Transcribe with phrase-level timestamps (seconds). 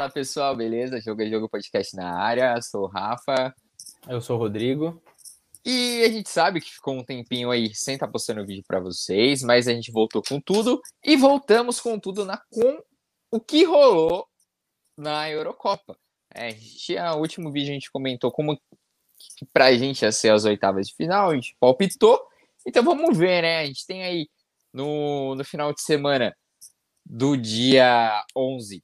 [0.00, 0.98] Fala pessoal, beleza?
[0.98, 2.54] Jogo é Jogo Podcast na área.
[2.56, 3.54] Eu sou o Rafa.
[4.08, 4.98] Eu sou o Rodrigo.
[5.62, 8.80] E a gente sabe que ficou um tempinho aí sem estar tá postando vídeo para
[8.80, 12.82] vocês, mas a gente voltou com tudo e voltamos com tudo na com
[13.30, 14.26] o que rolou
[14.96, 15.94] na Eurocopa.
[16.34, 16.56] É,
[16.98, 20.94] a último vídeo a gente comentou como que pra gente ia ser as oitavas de
[20.94, 22.18] final, a gente palpitou.
[22.66, 23.58] Então vamos ver, né?
[23.58, 24.30] A gente tem aí
[24.72, 26.34] no, no final de semana
[27.04, 28.82] do dia 11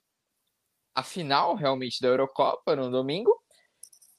[0.96, 3.30] a final realmente da Eurocopa no domingo.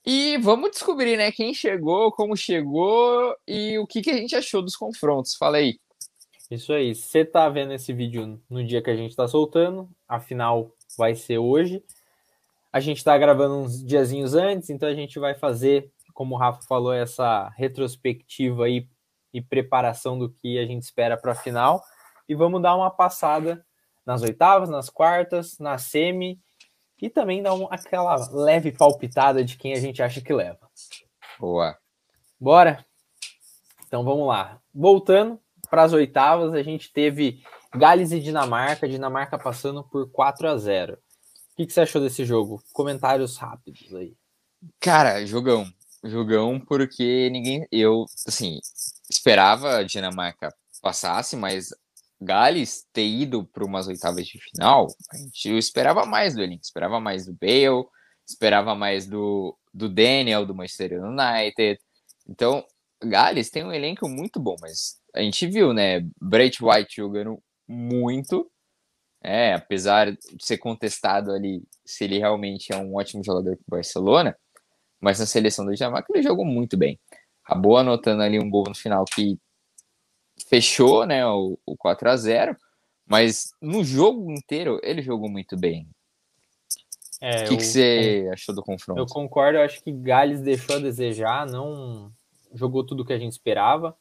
[0.05, 4.61] E vamos descobrir, né, quem chegou, como chegou e o que, que a gente achou
[4.61, 5.35] dos confrontos.
[5.35, 5.79] Fala aí.
[6.51, 6.93] Isso aí.
[6.93, 11.15] Você tá vendo esse vídeo no dia que a gente tá soltando, a final vai
[11.15, 11.83] ser hoje.
[12.71, 16.61] A gente tá gravando uns diazinhos antes, então a gente vai fazer, como o Rafa
[16.61, 18.87] falou, essa retrospectiva aí
[19.33, 21.83] e preparação do que a gente espera para a final.
[22.29, 23.65] E vamos dar uma passada
[24.05, 26.39] nas oitavas, nas quartas, na semi
[27.01, 30.69] e também dar um, aquela leve palpitada de quem a gente acha que leva.
[31.39, 31.77] Boa.
[32.39, 32.85] Bora?
[33.85, 34.59] Então vamos lá.
[34.73, 35.39] Voltando
[35.69, 37.43] para as oitavas, a gente teve
[37.75, 40.93] Gales e Dinamarca, Dinamarca passando por 4 a 0.
[40.93, 40.97] O
[41.57, 42.61] que, que você achou desse jogo?
[42.73, 44.15] Comentários rápidos aí.
[44.79, 45.65] Cara, jogão.
[46.03, 47.67] Jogão porque ninguém.
[47.71, 48.59] Eu, assim,
[49.09, 51.73] esperava a Dinamarca passasse, mas
[52.19, 56.99] Gales ter ido para umas oitavas de final, a gente esperava mais do elenco, esperava
[56.99, 57.85] mais do Bale,
[58.27, 61.79] esperava mais do, do Daniel, do Manchester United.
[62.27, 62.65] Então,
[63.03, 66.01] Gales tem um elenco muito bom, mas a gente viu, né?
[66.19, 68.49] Brett White jogando muito,
[69.23, 73.77] é, apesar de ser contestado ali se ele realmente é um ótimo jogador para o
[73.77, 74.37] Barcelona,
[74.99, 76.99] mas na seleção do Jamaica ele jogou muito bem.
[77.43, 79.39] Acabou anotando ali um gol no final que
[80.45, 82.57] fechou né, o, o 4 a 0
[83.05, 85.87] mas no jogo inteiro ele jogou muito bem.
[87.21, 88.99] É, o que, que você achou do confronto?
[88.99, 92.11] Eu concordo, eu acho que Gales deixou a desejar, não
[92.53, 93.95] jogou tudo que a gente esperava.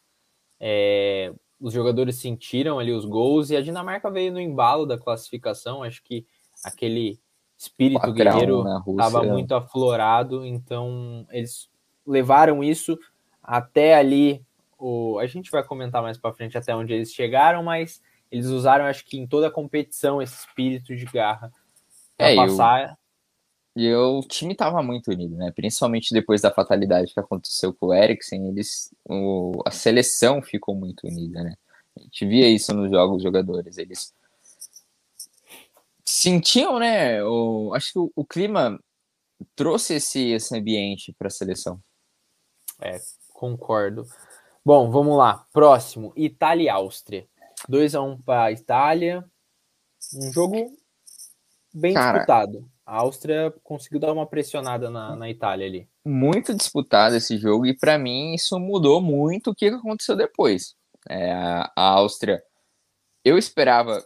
[0.61, 5.83] É, os jogadores sentiram ali os gols e a Dinamarca veio no embalo da classificação.
[5.83, 6.27] Acho que
[6.63, 7.19] aquele
[7.57, 11.71] espírito guerreiro estava muito aflorado, então eles
[12.07, 12.99] levaram isso
[13.43, 14.46] até ali
[14.79, 18.85] o, a gente vai comentar mais para frente até onde eles chegaram, mas eles usaram,
[18.87, 21.53] acho que em toda a competição, esse espírito de garra
[22.17, 22.99] para é, passar.
[23.75, 25.53] E o time estava muito unido, né?
[25.55, 31.07] Principalmente depois da fatalidade que aconteceu com o Eriksen, eles, o, a seleção ficou muito
[31.07, 31.57] unida, né?
[31.97, 34.15] A gente via isso nos jogos, os jogadores, eles
[36.05, 37.23] sentiam, né?
[37.25, 38.79] O, acho que o, o clima
[39.55, 41.81] trouxe esse, esse ambiente para a seleção.
[42.81, 42.99] É,
[43.33, 44.07] concordo.
[44.67, 45.47] Bom, vamos lá.
[45.53, 47.29] Próximo, Itália e Áustria.
[47.69, 49.25] 2 a 1 um para a Itália.
[50.13, 50.77] Um jogo
[51.73, 52.69] bem Cara, disputado.
[52.85, 55.89] A Áustria conseguiu dar uma pressionada na, na Itália ali.
[56.05, 60.75] Muito disputado esse jogo e para mim isso mudou muito o que aconteceu depois.
[61.09, 62.43] É, a Áustria,
[63.25, 64.05] eu esperava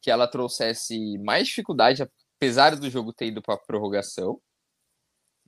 [0.00, 4.40] que ela trouxesse mais dificuldade, apesar do jogo ter ido para prorrogação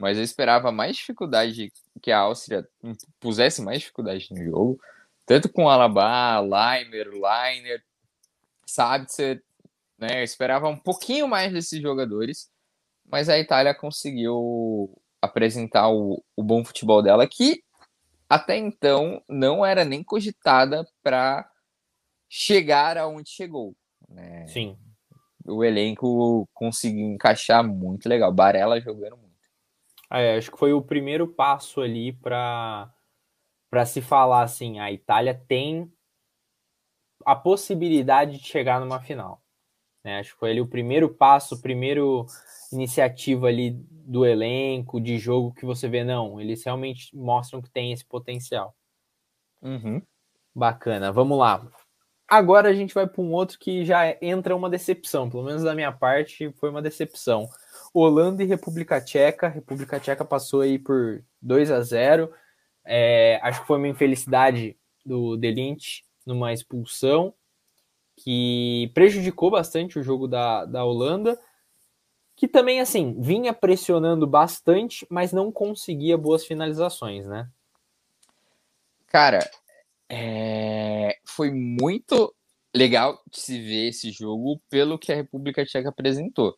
[0.01, 2.67] mas eu esperava mais dificuldade que a Áustria
[3.21, 4.81] pusesse mais dificuldade no jogo,
[5.27, 7.85] tanto com Alaba, Leimer, Leiner,
[8.67, 9.43] Sabitzer,
[9.99, 10.21] né?
[10.21, 12.51] Eu esperava um pouquinho mais desses jogadores,
[13.05, 14.91] mas a Itália conseguiu
[15.21, 17.63] apresentar o, o bom futebol dela, que
[18.27, 21.47] até então não era nem cogitada para
[22.27, 23.77] chegar aonde chegou.
[24.09, 24.47] Né?
[24.47, 24.79] Sim.
[25.45, 28.33] O elenco conseguiu encaixar muito legal.
[28.33, 29.30] Barella jogando muito.
[30.11, 32.93] É, acho que foi o primeiro passo ali para
[33.71, 35.89] para se falar assim, a Itália tem
[37.25, 39.41] a possibilidade de chegar numa final.
[40.05, 40.19] Né?
[40.19, 42.27] Acho que foi ali o primeiro passo, o primeiro
[42.73, 47.93] iniciativa ali do elenco, de jogo que você vê, não, eles realmente mostram que tem
[47.93, 48.75] esse potencial.
[49.63, 50.03] Uhum.
[50.53, 51.65] Bacana, vamos lá.
[52.27, 55.75] Agora a gente vai para um outro que já entra uma decepção, pelo menos da
[55.75, 57.49] minha parte foi uma decepção.
[57.93, 59.49] Holanda e República Tcheca.
[59.49, 62.33] República Tcheca passou aí por 2 a 0
[62.85, 67.35] é, Acho que foi uma infelicidade do Delint numa expulsão
[68.17, 71.41] que prejudicou bastante o jogo da, da Holanda,
[72.37, 77.49] que também, assim, vinha pressionando bastante, mas não conseguia boas finalizações, né?
[79.07, 79.41] Cara,
[80.09, 81.19] é...
[81.25, 82.35] foi muito
[82.75, 86.57] legal de se ver esse jogo pelo que a República Tcheca apresentou.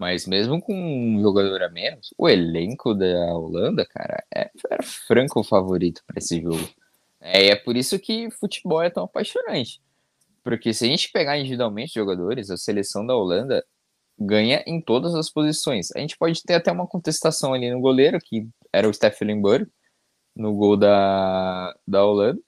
[0.00, 5.44] Mas mesmo com um jogador a menos, o elenco da Holanda, cara, é, era franco
[5.44, 6.66] favorito para esse jogo.
[7.20, 9.78] É, e é por isso que futebol é tão apaixonante.
[10.42, 13.62] Porque se a gente pegar individualmente jogadores, a seleção da Holanda
[14.18, 15.90] ganha em todas as posições.
[15.94, 19.70] A gente pode ter até uma contestação ali no goleiro, que era o Steffenberg,
[20.34, 22.40] no gol da, da Holanda.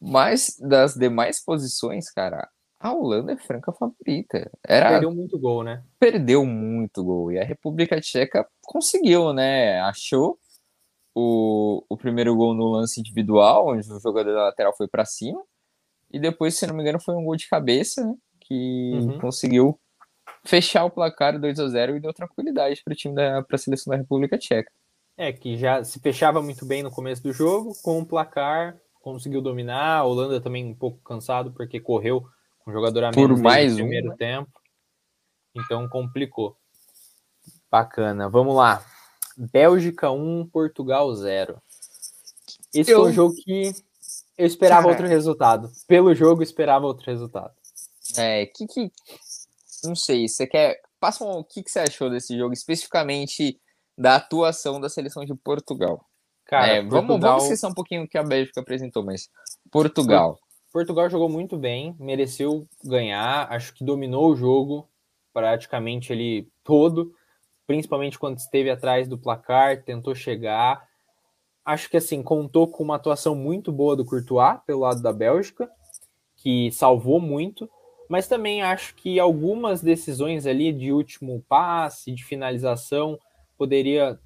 [0.00, 2.48] Mas das demais posições, cara,
[2.86, 4.50] a Holanda é franca favorita.
[4.64, 4.90] Era...
[4.90, 5.82] Perdeu muito gol, né?
[5.98, 7.32] Perdeu muito gol.
[7.32, 9.80] E a República Tcheca conseguiu, né?
[9.80, 10.38] Achou
[11.14, 15.42] o, o primeiro gol no lance individual, onde o jogador da lateral foi para cima.
[16.10, 18.14] E depois, se não me engano, foi um gol de cabeça, né?
[18.40, 19.18] Que uhum.
[19.18, 19.78] conseguiu
[20.44, 23.90] fechar o placar 2 a 0 e deu tranquilidade para o time da pra seleção
[23.90, 24.70] da República Tcheca.
[25.16, 29.40] É, que já se fechava muito bem no começo do jogo, com o placar conseguiu
[29.40, 29.98] dominar.
[29.98, 32.26] A Holanda também um pouco cansado, porque correu
[32.66, 34.16] com o jogador a menos Por mais no primeiro um, né?
[34.18, 34.50] tempo.
[35.54, 36.56] Então complicou.
[37.70, 38.28] Bacana.
[38.28, 38.84] Vamos lá.
[39.36, 41.62] Bélgica 1, Portugal 0.
[42.74, 43.02] Esse eu...
[43.02, 43.72] foi um jogo que
[44.36, 44.92] eu esperava Cara...
[44.92, 45.70] outro resultado.
[45.86, 47.54] Pelo jogo, esperava outro resultado.
[48.18, 48.90] É, que que.
[49.84, 50.80] Não sei, você quer.
[50.98, 51.38] Passa um...
[51.38, 53.60] o que, que você achou desse jogo, especificamente
[53.96, 56.04] da atuação da seleção de Portugal.
[56.44, 57.06] Cara, é, Portugal...
[57.06, 59.28] vamos, vamos esquecer um pouquinho o que a Bélgica apresentou, mas
[59.70, 60.38] Portugal.
[60.72, 64.88] Portugal jogou muito bem, mereceu ganhar, acho que dominou o jogo
[65.36, 67.12] praticamente ele todo,
[67.66, 70.88] principalmente quando esteve atrás do placar, tentou chegar.
[71.62, 75.70] Acho que assim, contou com uma atuação muito boa do Courtois pelo lado da Bélgica,
[76.36, 77.68] que salvou muito,
[78.08, 83.18] mas também acho que algumas decisões ali de último passe, de finalização,
[83.58, 84.18] poderia.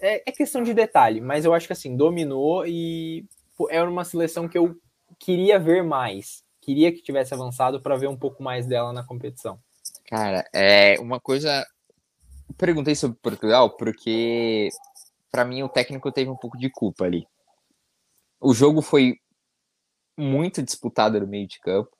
[0.00, 3.24] É, é questão de detalhe, mas eu acho que assim, dominou e
[3.70, 4.76] é uma seleção que eu
[5.24, 6.42] queria ver mais.
[6.60, 9.58] Queria que tivesse avançado para ver um pouco mais dela na competição.
[10.06, 11.66] Cara, é uma coisa.
[12.58, 14.68] Perguntei sobre Portugal porque,
[15.30, 17.26] para mim, o técnico teve um pouco de culpa ali.
[18.40, 19.16] O jogo foi
[20.16, 21.90] muito disputado no meio de campo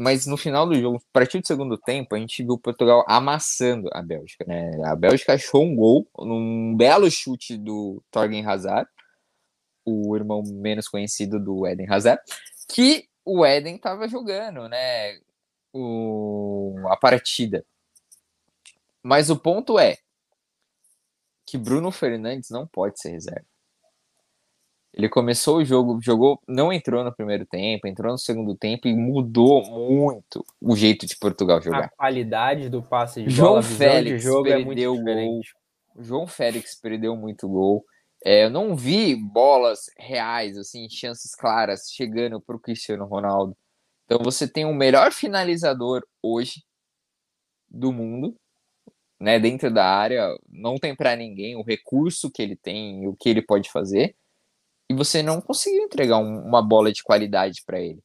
[0.00, 3.90] mas no final do jogo, a partir do segundo tempo, a gente viu Portugal amassando
[3.92, 4.70] a Bélgica, né?
[4.86, 8.88] A Bélgica achou um gol num belo chute do Torgen Hazard,
[9.84, 12.22] o irmão menos conhecido do Eden Hazard,
[12.72, 15.18] que o Eden estava jogando, né?
[15.72, 17.64] O, a partida.
[19.02, 19.98] Mas o ponto é
[21.46, 23.44] que Bruno Fernandes não pode ser reserva.
[24.92, 28.94] Ele começou o jogo, jogou, não entrou no primeiro tempo, entrou no segundo tempo e
[28.94, 31.84] mudou muito o jeito de Portugal jogar.
[31.84, 35.40] A qualidade do passe de João bola, Félix jogo é perdeu é gol.
[35.96, 37.84] João Félix perdeu muito gol.
[38.24, 43.56] É, eu não vi bolas reais, assim, chances claras chegando para o Cristiano Ronaldo.
[44.04, 46.64] Então você tem o melhor finalizador hoje
[47.68, 48.36] do mundo,
[49.20, 53.28] né, dentro da área, não tem para ninguém o recurso que ele tem, o que
[53.28, 54.16] ele pode fazer
[54.90, 58.02] e você não conseguiu entregar um, uma bola de qualidade para ele.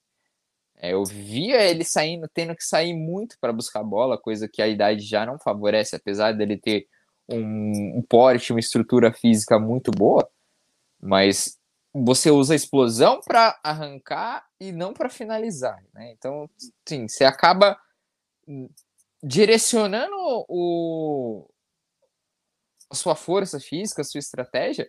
[0.78, 4.62] É, eu via ele saindo, tendo que sair muito para buscar a bola, coisa que
[4.62, 6.88] a idade já não favorece, apesar dele ter
[7.30, 10.30] um, um porte, uma estrutura física muito boa,
[11.00, 11.58] mas
[11.94, 16.12] você usa a explosão para arrancar e não para finalizar, né?
[16.12, 16.50] Então,
[16.88, 17.80] sim, você acaba
[19.24, 20.16] direcionando
[20.48, 21.50] o,
[22.90, 24.88] a sua força física, a sua estratégia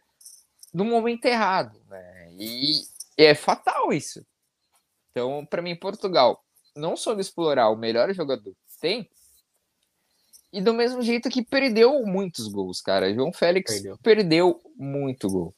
[0.75, 2.35] no momento errado, né?
[2.39, 2.83] E
[3.17, 4.27] é fatal isso.
[5.11, 6.45] Então, para mim, Portugal
[6.77, 9.09] não soube explorar o melhor jogador que tem.
[10.57, 13.13] E do mesmo jeito que perdeu muitos gols, cara.
[13.13, 15.55] João Félix perdeu, perdeu muito gol.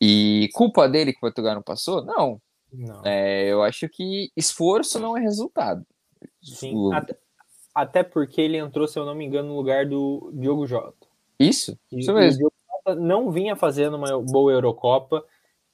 [0.00, 2.04] E culpa dele que Portugal não passou?
[2.04, 2.40] Não.
[2.72, 3.02] não.
[3.04, 5.84] É, eu acho que esforço não é resultado.
[6.42, 6.92] Sim, o...
[6.92, 7.16] até,
[7.74, 11.06] até, porque ele entrou, se eu não me engano, no lugar do Diogo Jota.
[11.38, 12.50] Isso, isso mesmo
[12.94, 15.24] não vinha fazendo uma boa Eurocopa.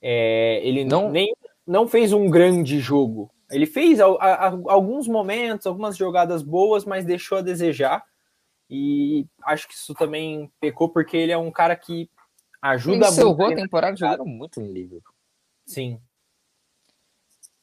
[0.01, 1.35] É, ele não, nem,
[1.67, 3.31] não fez um grande jogo.
[3.51, 8.03] Ele fez a, a, alguns momentos, algumas jogadas boas, mas deixou a desejar.
[8.75, 12.09] E acho que isso também pecou, porque ele é um cara que
[12.63, 13.43] ajuda ele muito.
[13.43, 15.13] a temporada jogando muito no Liverpool.
[15.67, 16.01] Sim.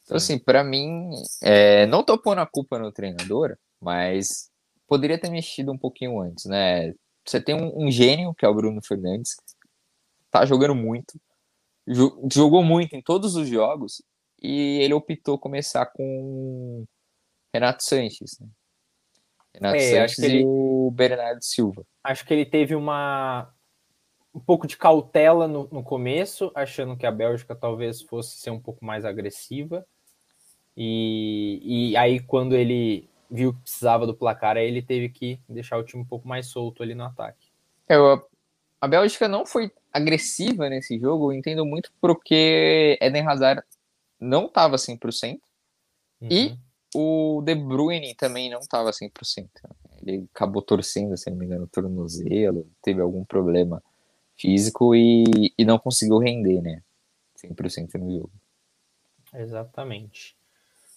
[0.04, 1.10] Então, assim, para mim,
[1.42, 4.52] é, não tô pondo a culpa no treinador, mas
[4.86, 6.94] poderia ter mexido um pouquinho antes, né?
[7.26, 9.34] Você tem um, um gênio, que é o Bruno Fernandes,
[10.30, 11.20] tá jogando muito,
[12.32, 14.00] jogou muito em todos os jogos,
[14.40, 16.84] e ele optou começar com
[17.52, 18.38] Renato Sanches.
[18.38, 18.46] Né?
[19.54, 20.44] Renato é, Sanches e ele...
[20.44, 21.84] o Bernardo Silva.
[22.02, 23.52] Acho que ele teve uma
[24.32, 28.60] um pouco de cautela no, no começo, achando que a Bélgica talvez fosse ser um
[28.60, 29.84] pouco mais agressiva.
[30.76, 35.78] E, e aí, quando ele viu que precisava do placar, aí ele teve que deixar
[35.78, 37.48] o time um pouco mais solto ali no ataque.
[37.88, 37.96] É,
[38.80, 43.62] a Bélgica não foi agressiva nesse jogo, eu entendo muito porque Eden Hazard
[44.18, 45.38] não estava 100%,
[46.20, 46.28] uhum.
[46.30, 46.58] e
[46.94, 49.48] o De Bruyne também não estava 100%.
[50.02, 53.82] Ele acabou torcendo, se não me engano, o tornozelo, teve algum problema
[54.36, 56.82] físico e, e não conseguiu render, né?
[57.36, 58.30] 100% no jogo.
[59.34, 60.36] Exatamente.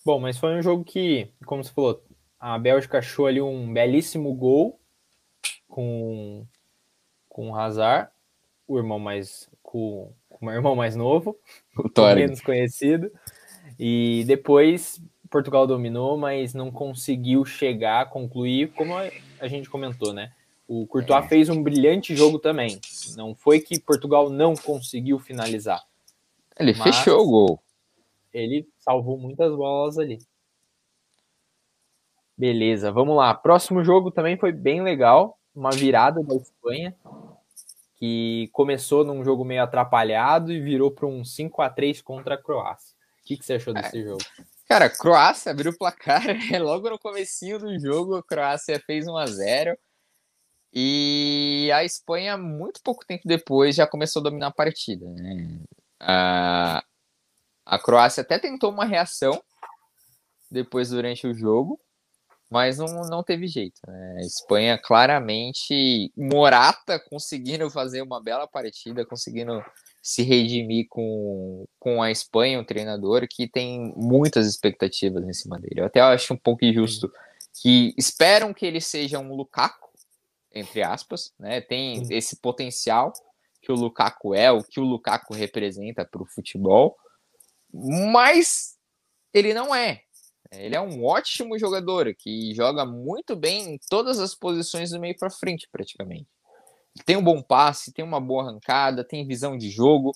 [0.05, 2.03] Bom, mas foi um jogo que, como você falou,
[2.39, 4.79] a Bélgica achou ali um belíssimo gol
[5.67, 6.45] com,
[7.29, 8.09] com o Hazard,
[8.67, 11.37] o irmão mais com, com o irmão mais novo,
[11.77, 13.11] o menos conhecido.
[13.79, 15.01] E depois
[15.33, 20.31] Portugal dominou, mas não conseguiu chegar, concluir, como a gente comentou, né?
[20.67, 21.27] O Courtois é.
[21.27, 22.79] fez um brilhante jogo também.
[23.17, 25.83] Não foi que Portugal não conseguiu finalizar.
[26.55, 27.59] Ele fechou o gol.
[28.31, 30.19] Ele salvou muitas bolas ali.
[32.37, 33.33] Beleza, vamos lá.
[33.33, 35.39] Próximo jogo também foi bem legal.
[35.55, 36.95] Uma virada da Espanha,
[37.95, 42.37] que começou num jogo meio atrapalhado e virou para um 5 a 3 contra a
[42.37, 42.95] Croácia.
[43.19, 44.03] O que, que você achou desse é.
[44.03, 44.23] jogo?
[44.73, 46.23] Cara, Croácia abriu o placar
[46.59, 48.15] logo no comecinho do jogo.
[48.15, 49.77] A Croácia fez 1 a 0
[50.73, 55.05] e a Espanha, muito pouco tempo depois, já começou a dominar a partida.
[55.07, 55.59] Né?
[55.99, 56.83] A,
[57.63, 59.43] a Croácia até tentou uma reação
[60.49, 61.79] depois durante o jogo,
[62.49, 63.79] mas não, não teve jeito.
[63.87, 64.15] Né?
[64.17, 69.63] A Espanha claramente, Morata conseguindo fazer uma bela partida, conseguindo
[70.03, 75.79] se redimir com, com a Espanha, um treinador que tem muitas expectativas em cima dele.
[75.79, 77.09] Eu até acho um pouco injusto
[77.53, 79.89] que esperam que ele seja um Lukaku,
[80.53, 81.61] entre aspas, né?
[81.61, 83.13] Tem esse potencial
[83.61, 86.97] que o Lukaku é, o que o Lukaku representa para o futebol,
[87.73, 88.75] mas
[89.33, 90.01] ele não é.
[90.51, 95.17] Ele é um ótimo jogador que joga muito bem em todas as posições do meio
[95.17, 96.27] para frente, praticamente.
[97.05, 100.11] Tem um bom passe, tem uma boa arrancada, tem visão de jogo,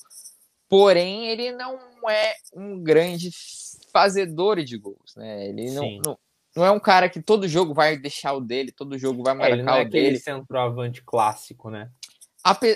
[0.70, 1.80] porém ele não
[2.10, 3.32] é um grande
[3.92, 5.48] fazedor de gols, né?
[5.48, 6.20] Ele não, não,
[6.56, 9.50] não, é um cara que todo jogo vai deixar o dele, todo jogo vai marcar
[9.50, 10.20] é, ele não é o dele.
[10.20, 11.90] centroavante clássico, né?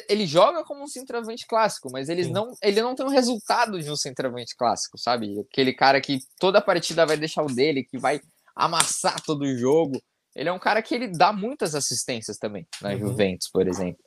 [0.10, 3.90] ele joga como um centroavante clássico, mas eles não, ele não tem o resultado de
[3.90, 5.40] um centroavante clássico, sabe?
[5.40, 8.20] Aquele cara que toda partida vai deixar o dele, que vai
[8.56, 10.02] amassar todo o jogo.
[10.36, 13.00] Ele é um cara que ele dá muitas assistências também na uhum.
[13.00, 14.04] Juventus, por exemplo.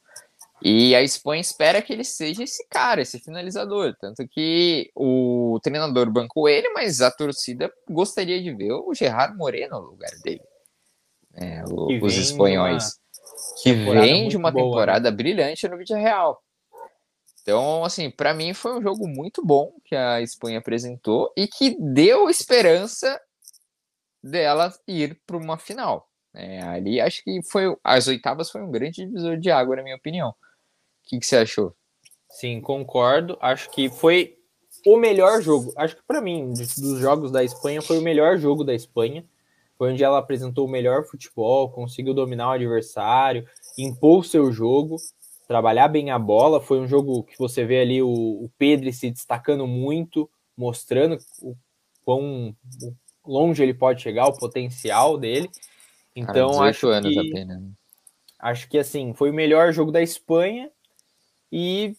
[0.62, 3.94] E a Espanha espera que ele seja esse cara, esse finalizador.
[4.00, 9.80] Tanto que o treinador bancou ele, mas a torcida gostaria de ver o Gerard Moreno
[9.80, 10.42] no lugar dele.
[11.34, 12.98] É, o, os espanhóis
[13.62, 14.70] que vem de uma boa, né?
[14.70, 15.16] temporada né?
[15.16, 16.40] brilhante no vídeo real.
[17.42, 21.76] Então, assim, para mim foi um jogo muito bom que a Espanha apresentou e que
[21.78, 23.20] deu esperança
[24.22, 26.08] dela ir para uma final.
[26.34, 29.96] É, ali acho que foi as oitavas foi um grande divisor de água, na minha
[29.96, 30.30] opinião.
[30.30, 30.34] O
[31.04, 31.74] que, que você achou?
[32.28, 33.38] Sim, concordo.
[33.40, 34.36] Acho que foi
[34.84, 35.72] o melhor jogo.
[35.76, 39.24] Acho que para mim, dos jogos da Espanha, foi o melhor jogo da Espanha.
[39.78, 44.96] Foi onde ela apresentou o melhor futebol, conseguiu dominar o adversário, impor seu jogo,
[45.46, 46.60] trabalhar bem a bola.
[46.60, 51.56] Foi um jogo que você vê ali o, o Pedro se destacando muito, mostrando o
[52.04, 52.54] quão
[53.26, 55.50] longe ele pode chegar, o potencial dele.
[56.14, 57.60] Então, Cara, acho anos que, apenas.
[57.60, 57.70] Né?
[58.38, 60.70] Acho que assim, foi o melhor jogo da Espanha
[61.50, 61.96] e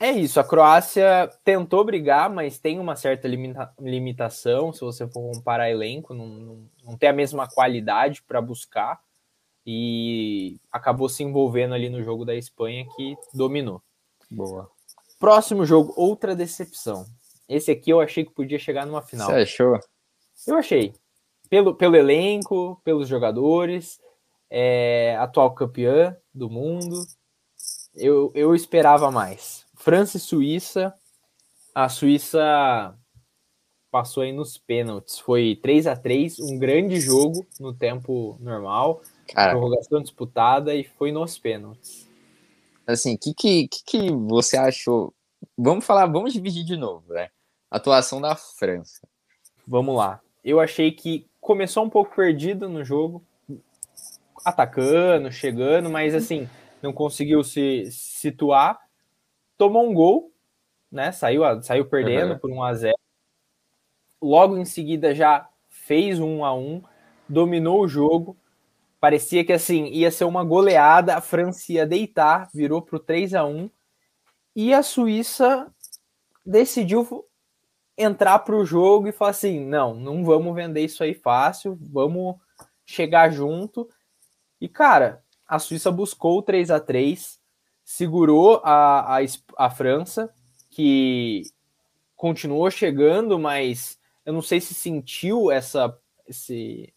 [0.00, 5.32] é isso, a Croácia tentou brigar, mas tem uma certa limita limitação, se você for
[5.32, 9.00] comparar elenco, não, não, não tem a mesma qualidade para buscar
[9.64, 13.80] e acabou se envolvendo ali no jogo da Espanha que dominou.
[14.28, 14.68] Boa.
[15.20, 17.06] Próximo jogo, outra decepção.
[17.48, 19.30] Esse aqui eu achei que podia chegar numa final.
[19.30, 19.78] Você achou?
[20.48, 20.92] Eu achei.
[21.52, 24.00] Pelo, pelo elenco, pelos jogadores,
[24.48, 27.04] é, atual campeã do mundo.
[27.94, 29.66] Eu, eu esperava mais.
[29.74, 30.94] França e Suíça.
[31.74, 32.96] A Suíça
[33.90, 35.18] passou aí nos pênaltis.
[35.18, 39.02] Foi 3 a 3 um grande jogo no tempo normal.
[39.28, 42.08] Cara, prorrogação disputada e foi nos pênaltis.
[42.86, 45.12] Assim, o que, que, que, você achou?
[45.54, 47.28] Vamos falar, vamos dividir de novo, né?
[47.70, 49.06] Atuação da França.
[49.68, 50.18] Vamos lá.
[50.42, 53.22] Eu achei que começou um pouco perdido no jogo,
[54.42, 56.48] atacando, chegando, mas assim,
[56.80, 58.80] não conseguiu se situar
[59.62, 60.32] tomou um gol,
[60.90, 61.12] né?
[61.12, 62.38] Saiu, saiu perdendo uhum.
[62.38, 62.96] por 1 a 0
[64.20, 66.82] Logo em seguida já fez um 1 a 1
[67.28, 68.36] dominou o jogo.
[68.98, 73.34] Parecia que assim ia ser uma goleada, a França ia deitar, virou para o 3
[73.34, 73.70] a 1
[74.56, 75.72] e a Suíça
[76.44, 77.24] decidiu
[77.96, 82.36] entrar para o jogo e falar assim: não, não vamos vender isso aí fácil, vamos
[82.84, 83.88] chegar junto.
[84.60, 87.40] E cara, a Suíça buscou o 3 a 3
[87.84, 89.20] segurou a, a,
[89.58, 90.32] a França,
[90.70, 91.42] que
[92.16, 95.94] continuou chegando, mas eu não sei se sentiu essa,
[96.26, 96.94] esse,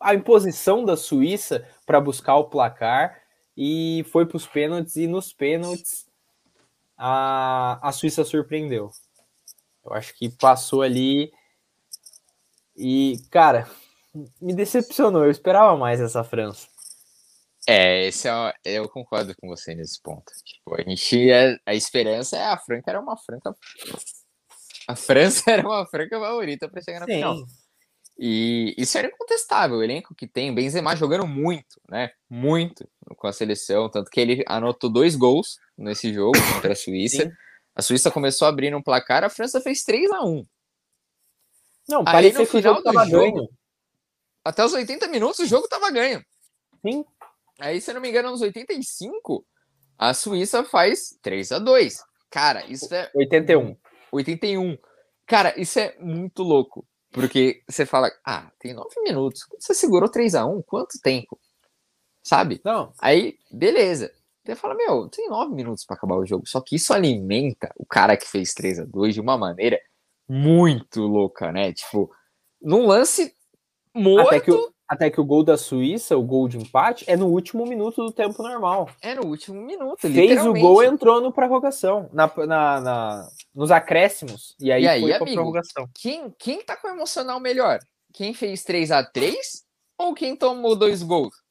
[0.00, 3.22] a imposição da Suíça para buscar o placar
[3.56, 6.06] e foi para os pênaltis e nos pênaltis
[6.96, 8.90] a, a Suíça surpreendeu.
[9.84, 11.32] Eu acho que passou ali
[12.76, 13.68] e, cara,
[14.40, 15.24] me decepcionou.
[15.24, 16.68] Eu esperava mais essa França.
[17.66, 20.32] É, esse é, eu concordo com você nesse ponto.
[20.44, 23.54] Tipo, a gente, a, a esperança é a Franca era uma Franca.
[24.88, 27.14] A França era uma Franca favorita para chegar na Sim.
[27.14, 27.36] final.
[28.18, 29.78] E isso era incontestável.
[29.78, 32.10] O elenco que tem, Benzema jogando muito, né?
[32.28, 33.88] Muito com a seleção.
[33.88, 37.24] Tanto que ele anotou dois gols nesse jogo contra a Suíça.
[37.24, 37.32] Sim.
[37.74, 40.46] A Suíça começou a abrir um placar, a França fez 3 a 1
[41.88, 43.48] Não, parecia no que final o jogo tava jogo, ganho.
[44.44, 46.22] Até os 80 minutos o jogo tava ganho.
[46.84, 47.04] Sim.
[47.58, 49.46] Aí, se eu não me engano, nos 85,
[49.98, 53.10] a Suíça faz 3 a 2 Cara, isso é.
[53.14, 53.76] 81.
[54.10, 54.78] 81.
[55.26, 56.86] Cara, isso é muito louco.
[57.12, 59.46] Porque você fala, ah, tem 9 minutos.
[59.60, 61.38] Você segurou 3 a 1 Quanto tempo?
[62.22, 62.60] Sabe?
[62.64, 62.92] Não.
[62.98, 64.10] Aí, beleza.
[64.44, 66.46] Você fala, meu, tem 9 minutos para acabar o jogo.
[66.46, 69.80] Só que isso alimenta o cara que fez 3 a 2 de uma maneira
[70.28, 71.72] muito louca, né?
[71.72, 72.10] Tipo,
[72.60, 73.34] num lance
[73.94, 74.28] morto.
[74.28, 77.28] Até que o, até que o gol da Suíça, o gol de empate, é no
[77.28, 78.90] último minuto do tempo normal.
[79.00, 80.00] É no último minuto.
[80.00, 84.56] Fez o gol entrou no prorrogação, na, na, na, nos acréscimos.
[84.60, 85.88] E aí, e aí foi amigo, pra prorrogação.
[85.94, 87.78] Quem, quem tá com o emocional melhor?
[88.12, 89.62] Quem fez 3 a 3
[89.98, 91.41] ou quem tomou dois gols?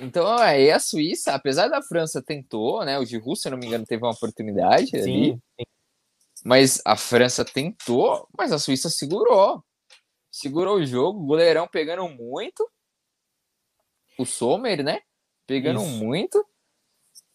[0.00, 2.98] Então, aí a Suíça, apesar da França tentou, né?
[2.98, 5.32] O Giroud, se eu não me engano, teve uma oportunidade sim, ali.
[5.32, 5.66] Sim.
[6.44, 9.62] Mas a França tentou, mas a Suíça segurou
[10.30, 12.68] segurou o jogo, goleirão pegando muito.
[14.18, 15.00] O Sommer, né?
[15.46, 15.90] Pegando Isso.
[15.90, 16.46] muito.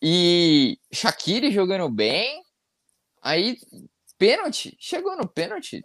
[0.02, 2.44] E Shaqiri jogando bem.
[3.22, 3.58] Aí,
[4.18, 4.76] pênalti.
[4.80, 5.82] Chegou no pênalti.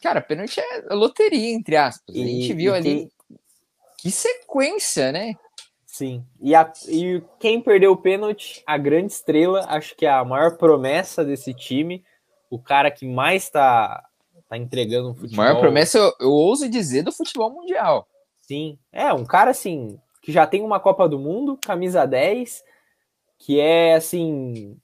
[0.00, 2.14] Cara, pênalti é loteria, entre aspas.
[2.14, 3.10] E, a gente viu ali.
[3.98, 5.34] Que sequência, né?
[5.96, 6.22] Sim.
[6.38, 10.58] E, a, e quem perdeu o pênalti, a grande estrela, acho que é a maior
[10.58, 12.04] promessa desse time,
[12.50, 14.04] o cara que mais tá
[14.46, 15.42] tá entregando um futebol.
[15.42, 18.06] Maior promessa, eu, eu ouso dizer, do futebol mundial.
[18.42, 18.78] Sim.
[18.92, 22.62] É, um cara assim, que já tem uma Copa do Mundo, camisa 10,
[23.38, 24.78] que é assim.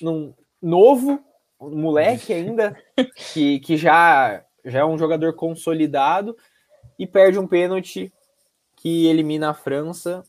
[0.00, 0.32] Num,
[0.62, 1.20] novo,
[1.60, 2.80] um moleque ainda,
[3.32, 6.36] que, que já, já é um jogador consolidado
[6.96, 8.12] e perde um pênalti
[8.82, 10.24] que elimina a França.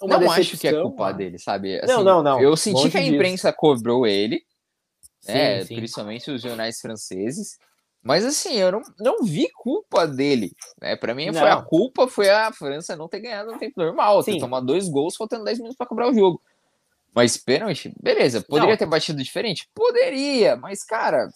[0.00, 1.78] Uma não acho que é culpa dele, sabe?
[1.78, 2.40] Assim, não, não, não.
[2.40, 3.58] Eu senti que a imprensa disso.
[3.58, 4.42] cobrou ele,
[5.20, 5.76] sim, é, sim.
[5.76, 7.58] principalmente os jornais franceses.
[8.02, 10.52] Mas assim, eu não, não vi culpa dele.
[10.80, 10.96] Né?
[10.96, 14.34] Para mim, foi a culpa foi a França não ter ganhado no tempo normal, sim.
[14.34, 16.40] ter tomado dois gols faltando 10 minutos para cobrar o jogo.
[17.14, 18.78] Mas pênalti, beleza, poderia não.
[18.78, 19.68] ter batido diferente?
[19.74, 21.28] Poderia, mas cara,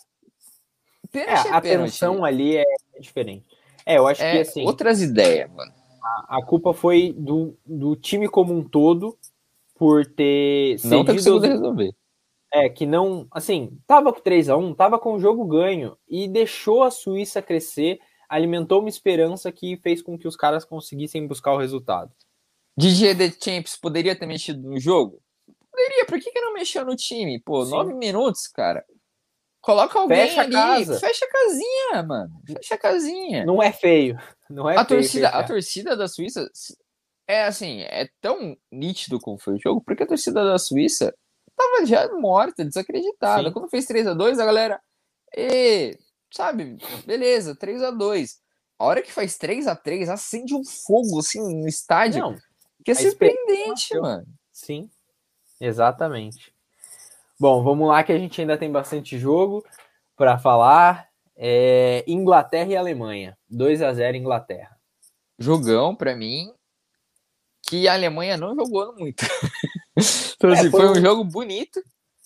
[1.10, 2.64] pênalti é, é a tensão ali é
[3.00, 3.44] diferente.
[3.84, 4.64] É, eu acho é que assim.
[4.64, 5.81] Outras ideias, mano.
[6.02, 9.16] A, a, culpa foi do, do time como um todo
[9.76, 10.76] por ter.
[10.84, 11.92] Não ter conseguido resolver.
[12.52, 16.28] É, que não, assim, tava com 3 a 1 tava com o jogo ganho e
[16.28, 21.54] deixou a Suíça crescer, alimentou uma esperança que fez com que os caras conseguissem buscar
[21.54, 22.12] o resultado.
[22.76, 25.22] DJ The Champs poderia ter mexido no jogo?
[25.70, 27.40] Poderia, por que, que não mexeu no time?
[27.40, 27.70] Pô, Sim.
[27.70, 28.84] nove minutos, cara.
[29.62, 30.98] Coloca alguém fecha ali, casa.
[30.98, 32.42] fecha a casinha, mano.
[32.44, 33.46] Fecha a casinha.
[33.46, 34.18] Não é feio.
[34.50, 36.50] Não é a feio torcida, a torcida da Suíça
[37.28, 41.14] é assim, é tão nítido como foi o jogo, porque a torcida da Suíça
[41.56, 43.48] tava já morta, desacreditada.
[43.48, 43.52] Sim.
[43.52, 44.80] Quando fez 3 a 2 a galera,
[45.36, 45.96] e,
[46.34, 48.40] sabe, beleza, 3 a 2
[48.80, 52.20] A hora que faz 3 a 3 acende um fogo assim no estádio.
[52.20, 52.36] Não,
[52.84, 54.26] que é surpreendente, mano.
[54.52, 54.90] Sim,
[55.60, 56.52] exatamente.
[57.42, 59.64] Bom, vamos lá que a gente ainda tem bastante jogo
[60.16, 61.08] para falar.
[61.36, 63.36] É Inglaterra e Alemanha.
[63.50, 64.78] 2 a 0 Inglaterra.
[65.40, 66.54] Jogão para mim
[67.60, 69.24] que a Alemanha não jogou muito.
[70.36, 71.82] então, é, assim, foi, um jogo bonito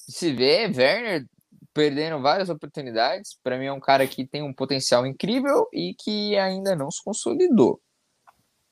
[0.06, 0.70] de se ver.
[0.76, 1.24] Werner
[1.72, 3.38] perdendo várias oportunidades.
[3.42, 7.02] Para mim, é um cara que tem um potencial incrível e que ainda não se
[7.02, 7.80] consolidou.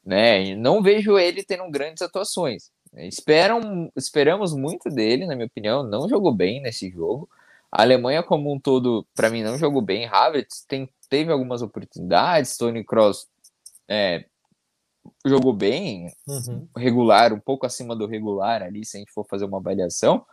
[0.05, 0.43] Né?
[0.49, 2.65] E não vejo ele tendo grandes atuações.
[2.97, 5.83] Esperam, esperamos muito dele, na minha opinião.
[5.83, 7.29] Não jogou bem nesse jogo.
[7.71, 10.07] A Alemanha, como um todo, para mim, não jogou bem.
[10.07, 12.57] Havertz tem, teve algumas oportunidades.
[12.57, 13.27] Tony Kroos
[13.89, 14.25] é,
[15.25, 16.69] jogou bem, uhum.
[16.77, 20.25] regular, um pouco acima do regular ali, se a gente for fazer uma avaliação.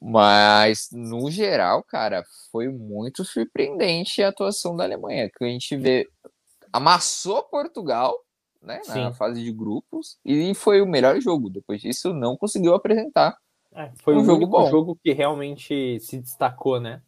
[0.00, 6.08] Mas, no geral, cara, foi muito surpreendente a atuação da Alemanha, que a gente vê
[6.72, 8.14] amassou Portugal,
[8.62, 9.04] né, Sim.
[9.04, 11.48] na fase de grupos, e foi o melhor jogo.
[11.48, 13.36] Depois disso, não conseguiu apresentar.
[13.72, 14.68] É, foi um jogo bom.
[14.68, 17.02] jogo que realmente se destacou, né?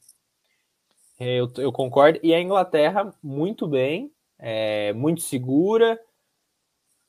[1.18, 2.18] Eu, eu concordo.
[2.22, 6.00] E a Inglaterra, muito bem, é, muito segura,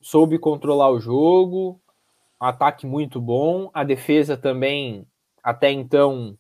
[0.01, 1.82] soube controlar o jogo,
[2.39, 5.08] ataque muito bom, a defesa também,
[5.41, 6.38] até então,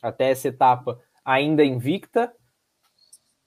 [0.00, 2.32] até essa etapa, ainda invicta.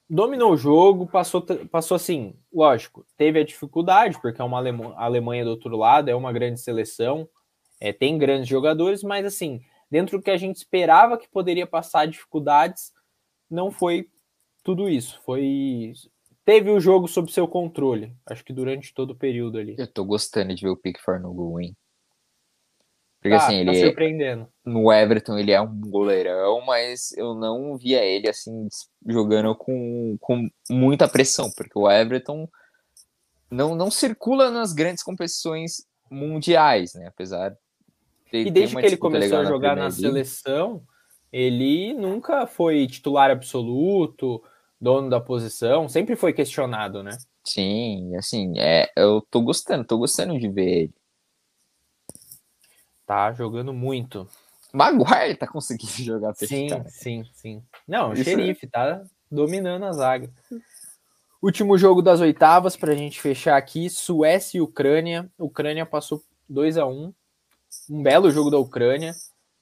[0.08, 4.58] Dominou o jogo, passou, passou assim, lógico, teve a dificuldade, porque é uma
[4.96, 7.28] Alemanha do outro lado, é uma grande seleção,
[7.80, 12.06] é, tem grandes jogadores, mas assim, dentro do que a gente esperava que poderia passar
[12.06, 12.92] dificuldades,
[13.50, 14.08] não foi
[14.62, 15.20] tudo isso.
[15.24, 15.92] Foi
[16.44, 19.74] teve o jogo sob seu controle, acho que durante todo o período ali.
[19.76, 21.76] Eu tô gostando de ver o Pickford no gol, hein?
[23.26, 24.48] Porque tá, assim, ele tá surpreendendo.
[24.64, 28.68] no Everton ele é um goleirão, mas eu não via ele assim
[29.06, 32.48] jogando com, com muita pressão, porque o Everton
[33.50, 37.08] não, não circula nas grandes competições mundiais, né?
[37.08, 37.56] Apesar
[38.30, 40.82] de E desde que ele começou a jogar na, na seleção,
[41.32, 44.40] ele nunca foi titular absoluto,
[44.80, 47.16] dono da posição, sempre foi questionado, né?
[47.44, 50.94] Sim, assim, é, eu tô gostando, tô gostando de ver ele.
[53.06, 54.28] Tá jogando muito.
[54.72, 56.88] Maguire tá conseguindo jogar Sim, cara.
[56.88, 57.62] sim, sim.
[57.86, 58.68] Não, o Isso xerife é...
[58.68, 60.30] tá dominando a zaga.
[61.40, 65.30] Último jogo das oitavas para a gente fechar aqui: Suécia e Ucrânia.
[65.38, 67.14] Ucrânia passou 2 a 1
[67.88, 69.12] Um belo jogo da Ucrânia.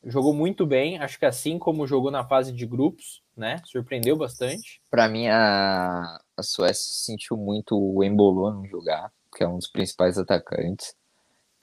[0.06, 3.56] Jogou muito bem, acho que assim como jogou na fase de grupos, né?
[3.64, 4.80] Surpreendeu bastante.
[4.90, 9.68] Para mim, a, a Suécia sentiu muito o Embolou não jogar, que é um dos
[9.68, 10.94] principais atacantes.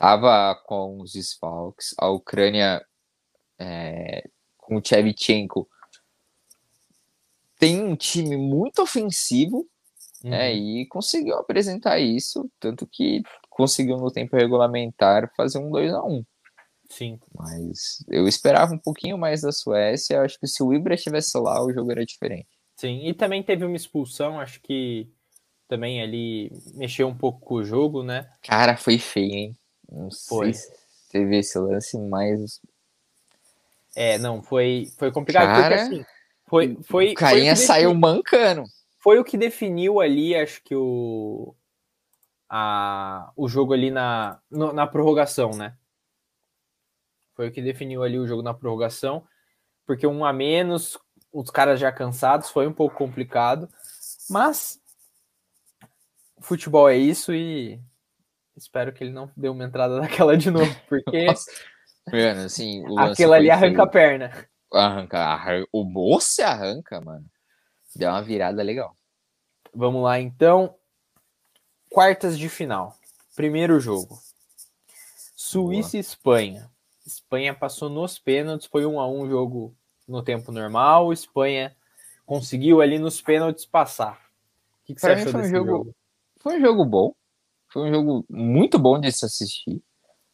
[0.02, 1.94] Tava com os desfalques.
[1.96, 2.84] A Ucrânia,
[3.60, 5.70] é, com o Chevchenko,
[7.60, 9.70] tem um time muito ofensivo
[10.24, 10.34] uhum.
[10.34, 16.04] é, e conseguiu apresentar isso, tanto que conseguiu no tempo regulamentar fazer um 2 a
[16.04, 16.26] 1
[16.90, 17.20] Sim.
[17.36, 20.24] Mas eu esperava um pouquinho mais da Suécia.
[20.24, 22.50] Acho que se o Ibra estivesse lá, o jogo era diferente.
[22.76, 25.08] Sim, e também teve uma expulsão, acho que
[25.68, 28.28] também ali mexeu um pouco com o jogo, né?
[28.42, 29.58] Cara, foi feio, hein?
[29.92, 30.54] Não foi.
[30.54, 32.62] sei se teve esse lance, mas.
[33.96, 36.06] É, não, foi, foi complicado, Cara, porque assim.
[36.48, 38.64] Foi, foi, o carinha foi o saiu mancando.
[39.00, 41.56] Foi o que definiu ali, acho que o.
[42.50, 45.76] A, o jogo ali na, no, na prorrogação, né?
[47.34, 49.26] Foi o que definiu ali o jogo na prorrogação,
[49.86, 50.98] porque um a menos,
[51.32, 53.70] os caras já cansados, foi um pouco complicado,
[54.30, 54.82] mas
[56.42, 57.80] futebol é isso e
[58.56, 61.26] Espero que ele não dê uma entrada daquela de novo, porque.
[62.12, 64.48] mano, assim, aquilo ali arranca a perna.
[64.74, 65.68] Arranca, arranca.
[65.72, 67.26] O moço arranca, mano.
[67.96, 68.96] Deu uma virada legal.
[69.74, 70.76] Vamos lá, então.
[71.90, 72.96] Quartas de final.
[73.36, 74.18] Primeiro jogo.
[75.36, 75.98] Suíça Boa.
[75.98, 76.72] e Espanha.
[77.06, 79.76] Espanha passou nos pênaltis, foi um a um jogo
[80.08, 81.12] no tempo normal.
[81.12, 81.76] Espanha
[82.26, 84.14] conseguiu ali nos pênaltis passar.
[84.14, 85.96] O que, que você achou desse um jogo, jogo?
[86.40, 87.14] Foi um jogo bom.
[87.72, 89.82] Foi um jogo muito bom de se assistir,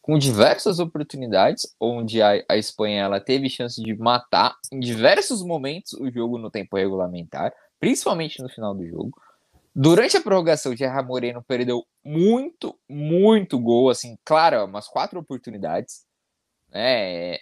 [0.02, 5.94] com diversas oportunidades, onde a, a Espanha ela teve chance de matar em diversos momentos
[5.94, 9.12] o jogo no tempo regulamentar, principalmente no final do jogo.
[9.76, 16.04] Durante a prorrogação, o Gerard Moreno perdeu muito, muito gol, assim, claro, umas quatro oportunidades,
[16.70, 17.38] né?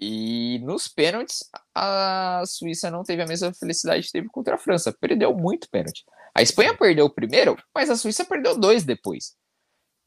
[0.00, 4.92] E nos pênaltis, a Suíça não teve a mesma felicidade que teve contra a França,
[4.92, 6.04] perdeu muito pênalti.
[6.34, 9.36] A Espanha perdeu o primeiro, mas a Suíça perdeu dois depois.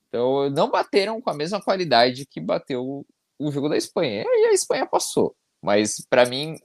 [0.08, 3.06] Então não bateram com a mesma qualidade que bateu
[3.40, 4.24] o jogo da Espanha.
[4.26, 5.36] E a Espanha passou.
[5.62, 6.56] Mas para mim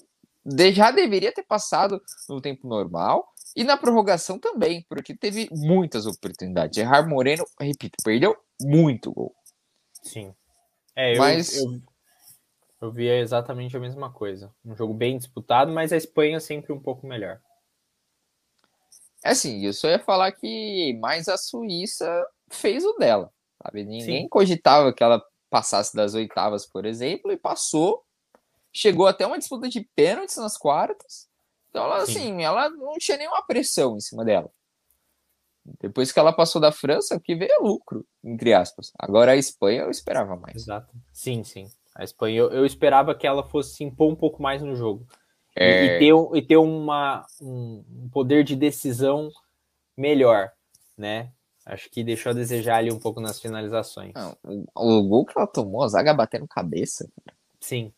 [0.72, 6.76] já deveria ter passado no tempo normal e na prorrogação também, porque teve muitas oportunidades.
[6.76, 9.34] Gerard Moreno, repito, perdeu muito gol.
[10.02, 10.34] Sim.
[10.96, 11.56] É, eu, mas...
[11.56, 11.80] eu,
[12.80, 14.52] eu via exatamente a mesma coisa.
[14.64, 17.40] Um jogo bem disputado, mas a Espanha sempre um pouco melhor.
[19.24, 23.84] É assim, eu só ia falar que mais a Suíça fez o dela, sabe?
[23.84, 24.28] Ninguém Sim.
[24.28, 28.04] cogitava que ela passasse das oitavas, por exemplo, e passou.
[28.72, 31.28] Chegou até uma disputa de pênaltis nas quartas.
[31.68, 34.50] Então, ela, assim, ela não tinha nenhuma pressão em cima dela.
[35.80, 38.92] Depois que ela passou da França, o que veio é lucro, entre aspas.
[38.98, 40.62] Agora a Espanha eu esperava mais.
[40.62, 40.88] Exato.
[41.12, 41.68] Sim, sim.
[41.94, 45.06] A Espanha eu, eu esperava que ela fosse se impor um pouco mais no jogo.
[45.56, 45.96] É...
[45.96, 49.30] E, ter, e ter uma, um poder de decisão
[49.96, 50.50] melhor,
[50.96, 51.30] né?
[51.66, 54.12] Acho que deixou a desejar ali um pouco nas finalizações.
[54.14, 54.36] Não,
[54.74, 57.08] o, gol que ela tomou, a zaga batendo cabeça.
[57.60, 57.92] Sim.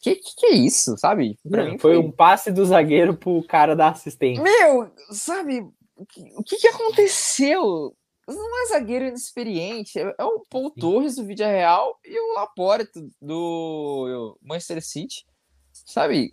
[0.00, 1.38] Que, que, que é isso, sabe?
[1.44, 1.78] Não, foi...
[1.78, 1.98] foi...
[1.98, 4.42] um passe do zagueiro pro cara da assistência.
[4.42, 5.60] Meu, sabe?
[5.96, 7.96] O que, o que, que aconteceu?
[8.26, 10.80] Não é zagueiro inexperiente, é, é o Paul Sim.
[10.80, 15.24] Torres do Vídeo Real e o Laporte do Manchester City.
[15.72, 16.32] Sabe?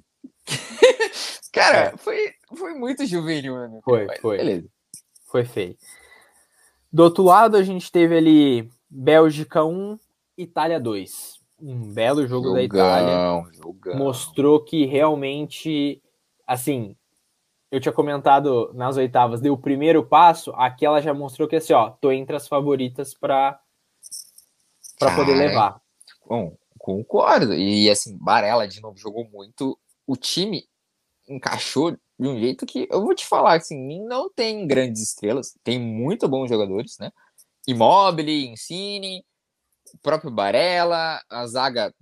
[1.51, 1.97] Cara, é.
[1.97, 3.81] foi, foi muito juvenil, mano.
[3.83, 4.38] Foi, foi.
[4.38, 4.67] Beleza.
[5.25, 5.75] Foi feio.
[6.91, 9.99] Do outro lado, a gente teve ali Bélgica 1,
[10.38, 11.39] Itália 2.
[11.62, 13.51] Um belo jogo jogão, da Itália.
[13.53, 13.95] Jogão.
[13.95, 16.01] Mostrou que realmente,
[16.47, 16.95] assim,
[17.71, 21.73] eu tinha comentado nas oitavas, deu o primeiro passo, aqui ela já mostrou que assim,
[21.73, 23.59] ó, tô entre as favoritas para
[24.97, 25.79] para poder levar.
[26.27, 27.53] Bom, concordo.
[27.53, 29.77] E assim, Barella de novo jogou muito.
[30.10, 30.67] O time
[31.28, 35.80] encaixou de um jeito que eu vou te falar assim, não tem grandes estrelas, tem
[35.80, 37.12] muito bons jogadores, né?
[37.67, 39.24] Immobile, Insigne,
[39.93, 41.93] o próprio Barella, a zaga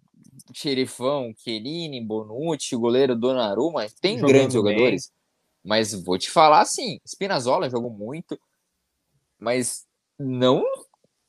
[0.54, 5.08] Xerifão, Chiellini, Bonucci, o goleiro Donnarumma, tem Jogando grandes jogadores.
[5.08, 5.17] Bem.
[5.65, 8.39] Mas vou te falar assim, Spinazzola jogou muito,
[9.38, 9.86] mas
[10.17, 10.63] não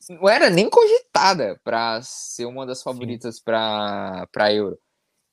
[0.09, 4.79] não era nem cogitada para ser uma das favoritas para Euro.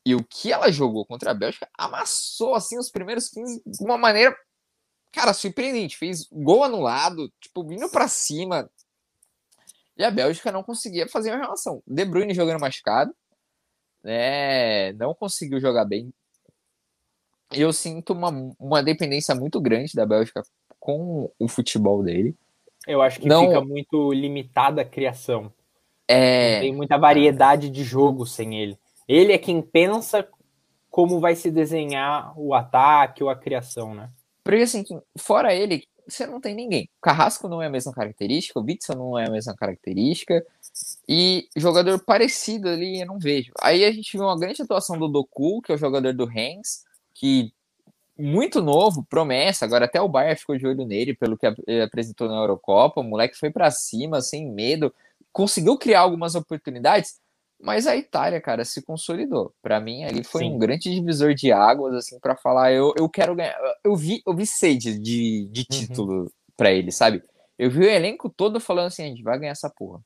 [0.06, 3.98] E o que ela jogou contra a Bélgica amassou assim os primeiros 15 de uma
[3.98, 4.36] maneira,
[5.10, 5.98] cara, surpreendente.
[5.98, 8.70] Fez gol anulado, tipo, vindo para cima.
[9.96, 11.82] E a Bélgica não conseguia fazer uma relação.
[11.84, 13.12] De Bruyne jogando machucado,
[14.00, 14.92] né?
[14.92, 16.14] Não conseguiu jogar bem.
[17.50, 20.44] Eu sinto uma, uma dependência muito grande da Bélgica
[20.78, 22.36] com o futebol dele.
[22.86, 23.48] Eu acho que não...
[23.48, 25.52] fica muito limitada a criação.
[26.06, 26.60] É...
[26.60, 28.78] Tem muita variedade de jogo sem ele.
[29.08, 30.26] Ele é quem pensa
[30.90, 34.10] como vai se desenhar o ataque ou a criação, né?
[34.42, 34.84] Porque assim,
[35.18, 36.88] fora ele, você não tem ninguém.
[37.02, 40.44] Carrasco não é a mesma característica, o Bitson não é a mesma característica.
[41.08, 43.52] E jogador parecido ali eu não vejo.
[43.60, 46.84] Aí a gente viu uma grande atuação do Doku, que é o jogador do Rennes,
[47.14, 47.52] que
[48.18, 49.64] muito novo, promessa.
[49.64, 53.00] Agora até o Bayern ficou de olho nele pelo que ele apresentou na Eurocopa.
[53.00, 54.94] O moleque foi para cima sem medo,
[55.32, 57.20] conseguiu criar algumas oportunidades.
[57.60, 59.54] Mas a Itália, cara, se consolidou.
[59.62, 60.52] Para mim, ali foi Sim.
[60.52, 63.56] um grande divisor de águas, assim, para falar, eu, eu quero ganhar.
[63.82, 65.66] Eu vi, eu vi sede de, de uhum.
[65.68, 66.28] título uhum.
[66.56, 67.22] para ele, sabe?
[67.58, 70.00] Eu vi o elenco todo falando assim, a gente vai ganhar essa porra.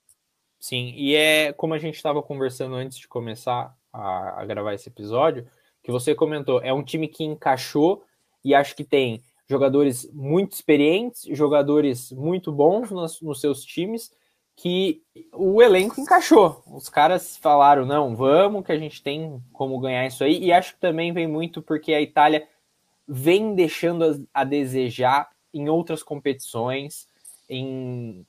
[0.60, 4.88] Sim, e é como a gente estava conversando antes de começar a, a gravar esse
[4.88, 5.46] episódio,
[5.82, 8.04] que você comentou, é um time que encaixou
[8.44, 14.12] e acho que tem jogadores muito experientes, jogadores muito bons nos, nos seus times,
[14.60, 16.62] que o elenco encaixou.
[16.66, 20.38] Os caras falaram, não, vamos, que a gente tem como ganhar isso aí.
[20.38, 22.46] E acho que também vem muito porque a Itália
[23.08, 27.06] vem deixando a, desejar em outras competições,
[27.48, 28.26] em,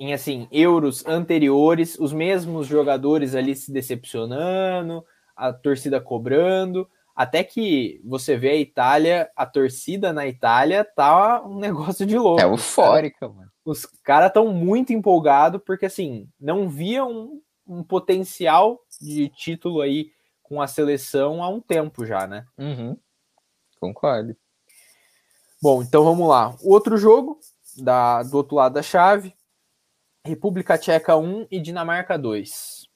[0.00, 5.04] em assim, euros anteriores, os mesmos jogadores ali se decepcionando,
[5.36, 6.88] a torcida cobrando.
[7.14, 12.40] Até que você vê a Itália, a torcida na Itália tá um negócio de louco.
[12.40, 18.80] É eufórica, mano os caras estão muito empolgados porque assim não via um, um, potencial
[19.00, 20.10] de título aí
[20.42, 22.46] com a seleção há um tempo já, né?
[22.58, 22.96] Uhum.
[23.80, 24.36] Concordo.
[25.62, 26.54] Bom, então vamos lá.
[26.62, 27.40] Outro jogo
[27.76, 29.34] da, do outro lado da chave:
[30.24, 32.86] República Tcheca 1 e Dinamarca 2.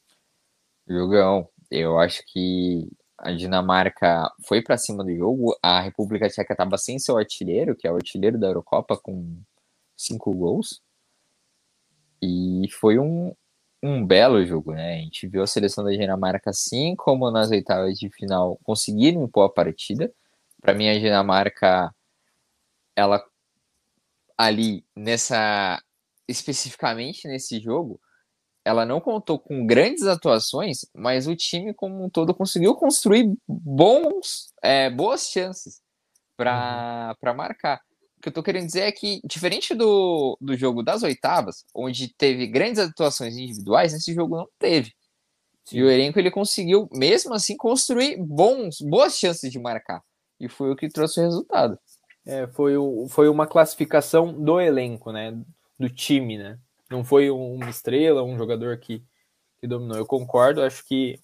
[0.86, 1.48] Jogão.
[1.70, 5.58] Eu acho que a Dinamarca foi para cima do jogo.
[5.62, 9.38] A República Tcheca estava sem seu artilheiro, que é o artilheiro da Eurocopa, com
[9.98, 10.80] cinco gols.
[12.22, 13.34] E foi um,
[13.82, 14.94] um belo jogo, né?
[14.94, 19.46] A gente viu a seleção da Dinamarca, assim como nas oitavas de final, conseguiram impor
[19.46, 20.12] a partida.
[20.60, 21.94] Para mim, a Dinamarca,
[22.96, 23.22] ela
[24.36, 25.82] ali nessa
[26.28, 28.00] especificamente nesse jogo,
[28.64, 34.52] ela não contou com grandes atuações, mas o time como um todo conseguiu construir bons,
[34.62, 35.80] é, boas chances
[36.36, 37.34] para uhum.
[37.34, 37.80] marcar.
[38.18, 42.12] O que eu tô querendo dizer é que, diferente do, do jogo das oitavas, onde
[42.14, 44.92] teve grandes atuações individuais, nesse jogo não teve.
[45.64, 45.78] Sim.
[45.78, 50.02] E o elenco ele conseguiu, mesmo assim, construir bons, boas chances de marcar.
[50.40, 51.78] E foi o que trouxe o resultado.
[52.26, 55.38] É, foi, o, foi uma classificação do elenco, né?
[55.78, 56.58] Do time, né?
[56.90, 59.04] Não foi uma estrela, um jogador que,
[59.60, 59.96] que dominou.
[59.96, 61.20] Eu concordo, acho que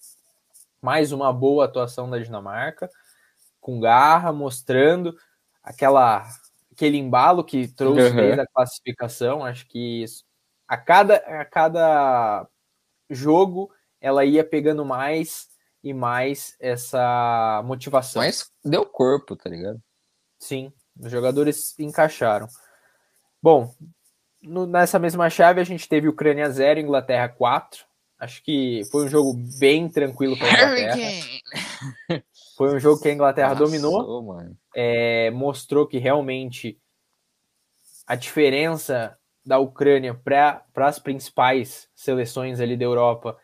[0.81, 2.89] mais uma boa atuação da Dinamarca,
[3.59, 5.13] com garra, mostrando
[5.61, 6.25] aquela
[6.75, 8.15] aquele embalo que trouxe uhum.
[8.15, 9.43] desde a classificação.
[9.43, 10.23] Acho que isso,
[10.67, 12.47] a cada, a cada
[13.09, 15.47] jogo ela ia pegando mais
[15.81, 18.21] e mais essa motivação.
[18.21, 19.79] Mas deu corpo, tá ligado?
[20.37, 22.47] Sim, os jogadores encaixaram.
[23.41, 23.73] Bom,
[24.41, 27.85] no, nessa mesma chave a gente teve Ucrânia 0, Inglaterra 4.
[28.19, 31.21] Acho que foi um jogo bem tranquilo para a Inglaterra.
[32.55, 34.37] Foi um jogo que a Inglaterra Nossa, dominou,
[34.73, 36.79] é, mostrou que realmente
[38.07, 43.37] a diferença da Ucrânia para as principais seleções ali da Europa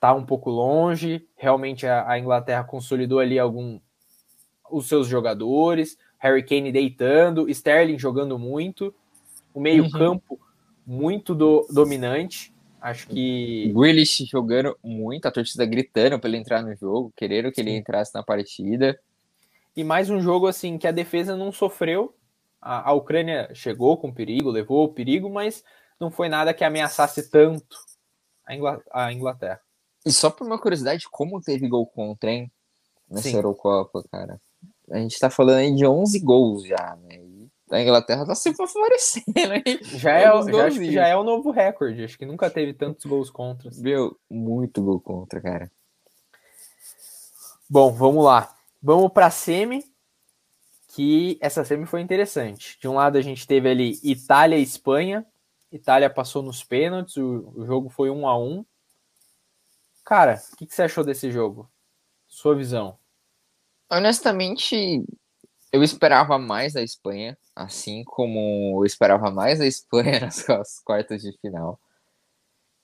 [0.00, 1.26] tá um pouco longe.
[1.36, 3.80] Realmente a, a, Inglaterra consolidou ali algum
[4.70, 8.94] os seus jogadores, Harry Kane deitando, Sterling jogando muito.
[9.52, 10.38] o meio-campo uhum.
[10.86, 12.54] muito do, dominante.
[12.80, 13.72] Acho que.
[13.74, 18.14] Willis jogando muito, a torcida gritando para ele entrar no jogo, querendo que ele entrasse
[18.14, 18.98] na partida.
[19.76, 22.14] E mais um jogo assim que a defesa não sofreu.
[22.60, 25.62] A, a Ucrânia chegou com perigo, levou o perigo, mas
[25.98, 27.76] não foi nada que ameaçasse tanto
[28.92, 29.60] a Inglaterra.
[30.04, 32.50] E só por uma curiosidade, como teve gol contra, hein?
[33.08, 33.36] Nessa Sim.
[33.36, 34.40] Eurocopa, cara.
[34.90, 37.18] A gente tá falando aí de 11 gols já, né?
[37.70, 39.78] A Inglaterra tá sempre favorecendo, hein?
[39.82, 42.04] Já é, já, já é o novo recorde.
[42.04, 43.70] Acho que nunca teve tantos gols contra.
[43.78, 45.70] Meu, muito gol contra, cara.
[47.68, 48.52] Bom, vamos lá.
[48.82, 49.84] Vamos pra semi,
[50.88, 52.76] que essa semi foi interessante.
[52.80, 55.24] De um lado a gente teve ali Itália e Espanha.
[55.70, 58.64] Itália passou nos pênaltis, o, o jogo foi um a um.
[60.04, 61.70] Cara, o que, que você achou desse jogo?
[62.26, 62.98] Sua visão?
[63.88, 65.04] Honestamente,
[65.72, 71.32] eu esperava mais da Espanha, assim como eu esperava mais da Espanha nas quartas de
[71.40, 71.80] final.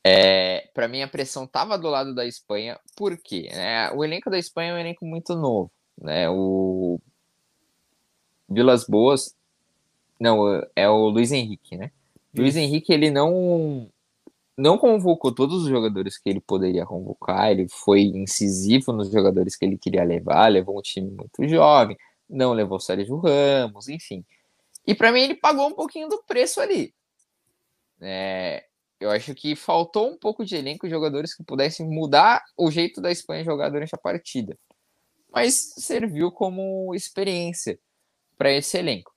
[0.04, 3.48] É, para mim, a pressão estava do lado da Espanha, por quê?
[3.50, 5.70] É, o elenco da Espanha é um elenco muito novo.
[6.00, 6.28] Né?
[6.30, 7.00] O
[8.48, 9.34] Vilas Boas,
[10.20, 11.90] não, é o Luiz Henrique, né?
[12.34, 13.90] Luiz Henrique, ele não
[14.56, 19.66] não convocou todos os jogadores que ele poderia convocar, ele foi incisivo nos jogadores que
[19.66, 21.96] ele queria levar, levou um time muito jovem,
[22.28, 24.24] não levou o Sérgio Ramos, enfim.
[24.86, 26.94] E para mim ele pagou um pouquinho do preço ali.
[28.00, 28.64] É,
[29.00, 33.10] eu acho que faltou um pouco de elenco, jogadores que pudessem mudar o jeito da
[33.10, 34.56] Espanha jogar durante a partida.
[35.30, 37.78] Mas serviu como experiência
[38.38, 39.14] para esse elenco.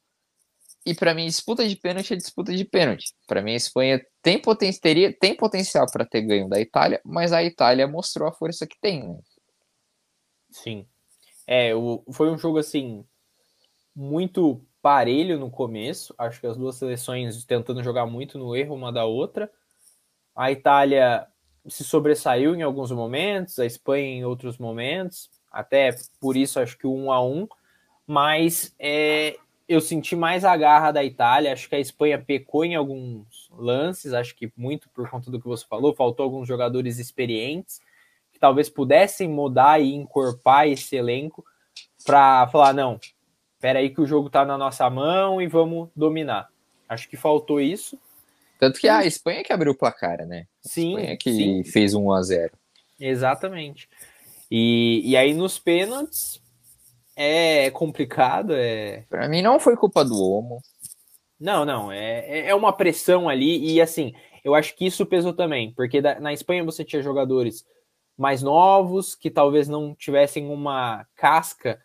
[0.86, 3.14] E para mim, disputa de pênalti é disputa de pênalti.
[3.28, 7.32] Para mim, a Espanha tem, poten teria, tem potencial para ter ganho da Itália, mas
[7.32, 9.08] a Itália mostrou a força que tem.
[9.08, 9.20] Né?
[10.52, 10.88] Sim.
[11.46, 13.06] É, o, foi um jogo assim
[13.96, 16.14] muito parelho no começo.
[16.18, 19.52] Acho que as duas seleções tentando jogar muito no erro uma da outra.
[20.36, 21.28] A Itália
[21.68, 25.30] se sobressaiu em alguns momentos, a Espanha em outros momentos.
[25.52, 27.48] Até por isso acho que o um a um.
[28.08, 29.38] Mas é,
[29.68, 31.54] eu senti mais a garra da Itália.
[31.54, 34.14] Acho que a Espanha pecou em alguns lances.
[34.14, 35.94] Acho que muito por conta do que você falou.
[35.94, 37.80] Faltou alguns jogadores experientes
[38.32, 41.46] que talvez pudessem mudar e encorpar esse elenco
[42.06, 43.00] para falar: não,
[43.60, 46.48] espera aí que o jogo está na nossa mão e vamos dominar.
[46.88, 48.00] Acho que faltou isso.
[48.58, 50.48] Tanto que a Espanha que abriu o placar, né?
[50.66, 50.96] A sim.
[50.96, 51.64] Espanha que sim.
[51.66, 52.52] fez 1 a 0
[52.98, 53.90] Exatamente.
[54.50, 56.42] E, e aí nos pênaltis
[57.18, 58.54] é complicado.
[58.56, 59.04] É...
[59.10, 60.62] Para mim não foi culpa do Omo.
[61.38, 61.92] Não, não.
[61.92, 63.74] É, é uma pressão ali.
[63.74, 65.74] E assim, eu acho que isso pesou também.
[65.74, 67.66] Porque da, na Espanha você tinha jogadores
[68.18, 71.80] mais novos, que talvez não tivessem uma casca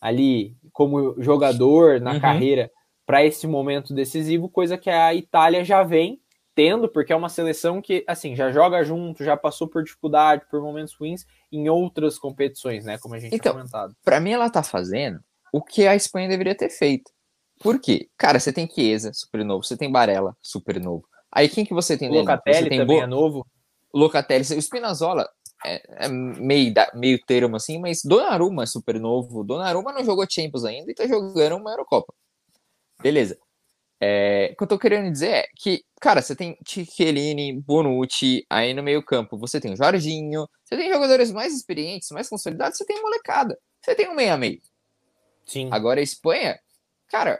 [0.00, 2.20] ali como jogador na uhum.
[2.20, 2.70] carreira
[3.06, 6.20] para esse momento decisivo, coisa que a Itália já vem
[6.54, 10.60] tendo, porque é uma seleção que assim já joga junto, já passou por dificuldade, por
[10.60, 12.98] momentos ruins em outras competições, né?
[12.98, 13.94] Como a gente então, comentado.
[14.04, 15.20] Para mim, ela tá fazendo
[15.52, 17.10] o que a Espanha deveria ter feito.
[17.60, 18.08] Por quê?
[18.16, 21.04] Cara, você tem Chiesa, super novo, você tem Barella, super novo.
[21.32, 23.02] Aí quem que você tem Locatelli você tem também Bo...
[23.02, 23.46] é novo.
[23.92, 25.28] Locatelli, o Spinazzola
[25.64, 29.44] é, é meio, meio termo assim, mas Donnarumma é super novo.
[29.44, 32.12] Donnarumma não jogou Champions ainda e tá jogando uma Eurocopa.
[33.02, 33.38] Beleza.
[34.02, 38.72] É, o que eu tô querendo dizer é que, cara, você tem Chiellini, Bonucci, aí
[38.72, 42.86] no meio campo você tem o Jorginho, você tem jogadores mais experientes, mais consolidados, você
[42.86, 44.60] tem molecada, você tem um meia-meio.
[45.44, 45.68] Sim.
[45.70, 46.58] Agora a Espanha,
[47.08, 47.38] cara,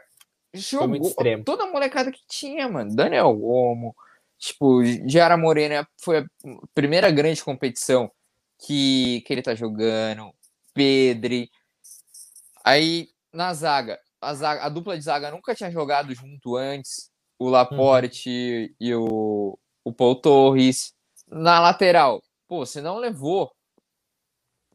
[0.53, 2.95] jogou toda a molecada que tinha, mano.
[2.95, 3.95] Daniel Olmo,
[4.41, 6.25] tipo, Jara Morena foi a
[6.73, 8.11] primeira grande competição
[8.59, 10.33] que, que ele tá jogando,
[10.73, 11.49] Pedri.
[12.65, 17.11] Aí na zaga, a, zaga, a dupla de zaga nunca tinha jogado junto antes.
[17.37, 20.93] O Laporte e o, o Paul Torres.
[21.27, 23.51] Na lateral, pô, você não levou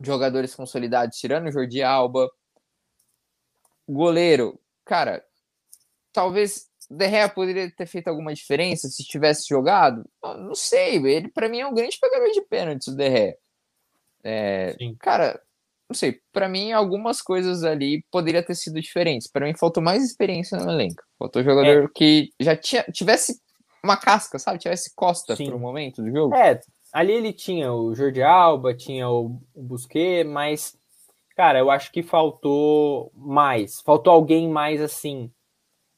[0.01, 2.29] jogadores consolidados, tirando o Jordi Alba.
[3.89, 5.25] Goleiro, cara,
[6.13, 10.05] talvez De Gea poderia ter feito alguma diferença se tivesse jogado.
[10.23, 13.37] Não sei, ele para mim é um grande pegador de pênaltis, o De Gea.
[14.23, 15.41] É, cara,
[15.89, 19.29] não sei, para mim algumas coisas ali poderia ter sido diferentes.
[19.29, 21.03] Para mim faltou mais experiência no elenco.
[21.19, 21.89] Faltou jogador é.
[21.95, 23.41] que já tinha, tivesse
[23.83, 24.59] uma casca, sabe?
[24.59, 25.47] Tivesse costa Sim.
[25.47, 26.35] pro momento do jogo.
[26.35, 26.61] É,
[26.93, 30.77] ali ele tinha o Jordi Alba, tinha o, o Busquet, mas
[31.37, 33.81] cara, eu acho que faltou mais.
[33.83, 35.31] Faltou alguém mais assim.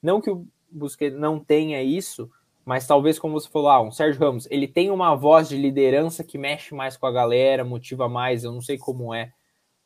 [0.03, 2.31] Não que o Busquet não tenha isso,
[2.65, 6.23] mas talvez como você falou, ah, um Sérgio Ramos, ele tem uma voz de liderança
[6.23, 9.33] que mexe mais com a galera, motiva mais, eu não sei como é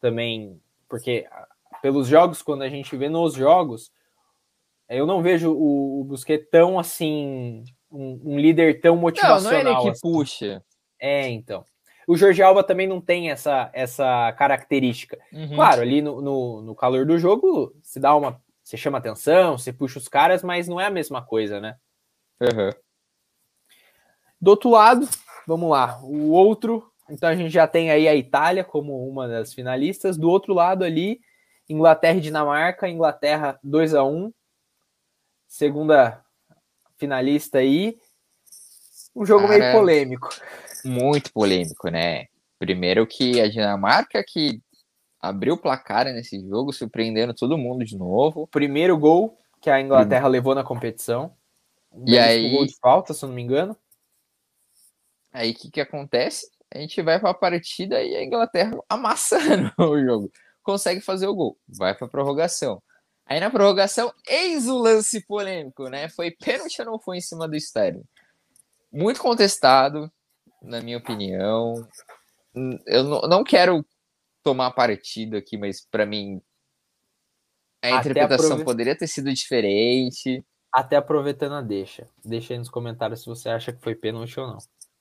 [0.01, 1.27] também, porque
[1.83, 3.93] pelos jogos, quando a gente vê nos jogos,
[4.89, 9.41] Eu não vejo o, o Busquets tão assim, um, um, líder tão motivacional.
[9.43, 10.01] Não, não é ele que assim.
[10.01, 10.65] puxa.
[11.01, 11.65] É, então.
[12.07, 15.19] O Jorge Alba também não tem essa, essa característica.
[15.33, 15.55] Uhum.
[15.55, 18.41] Claro, ali no, no, no, calor do jogo, se dá uma.
[18.73, 21.77] Você chama atenção, você puxa os caras, mas não é a mesma coisa, né?
[22.41, 22.71] Uhum.
[24.41, 25.07] Do outro lado,
[25.47, 26.01] vamos lá.
[26.03, 30.17] O outro, então a gente já tem aí a Itália como uma das finalistas.
[30.17, 31.21] Do outro lado ali,
[31.69, 32.89] Inglaterra e Dinamarca.
[32.89, 34.33] Inglaterra 2 a 1
[35.47, 36.25] Segunda
[36.97, 37.99] finalista aí.
[39.15, 40.31] Um jogo Cara, meio polêmico.
[40.83, 42.25] Muito polêmico, né?
[42.59, 44.63] Primeiro que a Dinamarca que
[45.23, 48.49] abriu o placar nesse jogo, surpreendendo todo mundo de novo.
[48.49, 51.33] Primeiro gol que a Inglaterra levou na competição.
[51.93, 53.77] Um e aí gol de falta, se eu não me engano.
[55.33, 56.51] Aí o que, que acontece?
[56.75, 60.33] A gente vai para a partida e a Inglaterra amassando o jogo.
[60.63, 61.57] Consegue fazer o gol.
[61.69, 62.83] Vai para a prorrogação.
[63.25, 66.09] Aí na prorrogação, eis o lance polêmico, né?
[66.09, 68.05] Foi pênalti ou não foi em cima do Sterling?
[68.93, 70.11] Muito contestado,
[70.61, 71.87] na minha opinião.
[72.87, 73.85] Eu não quero
[74.43, 76.41] tomar partido aqui, mas para mim
[77.83, 80.45] a Até interpretação poderia ter sido diferente.
[80.73, 82.09] Até aproveitando a deixa.
[82.25, 84.59] Deixa aí nos comentários se você acha que foi pênalti ou não.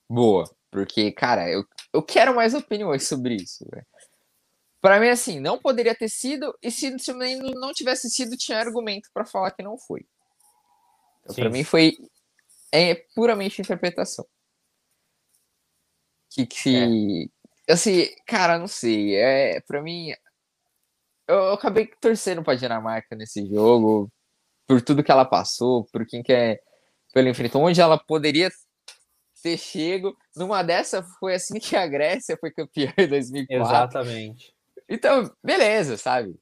[0.08, 3.64] Boa, porque, cara, eu, eu quero mais opiniões sobre isso.
[4.80, 9.08] Para mim, assim, não poderia ter sido, e se, se não tivesse sido, tinha argumento
[9.14, 10.04] para falar que não foi.
[11.22, 11.96] Então, para mim, foi
[12.72, 14.26] é puramente interpretação.
[16.30, 17.41] Que, que é.
[17.72, 19.16] Assim, cara, não sei.
[19.16, 20.10] É, para mim,
[21.28, 24.10] eu, eu acabei torcendo para Dinamarca nesse jogo,
[24.66, 26.60] por tudo que ela passou, por quem que é,
[27.12, 28.50] pelo enfrentou, onde ela poderia
[29.42, 30.16] ter chego.
[30.36, 33.66] Numa dessa foi assim que a Grécia foi campeã em 2004.
[33.66, 34.54] Exatamente.
[34.88, 36.34] Então, beleza, sabe?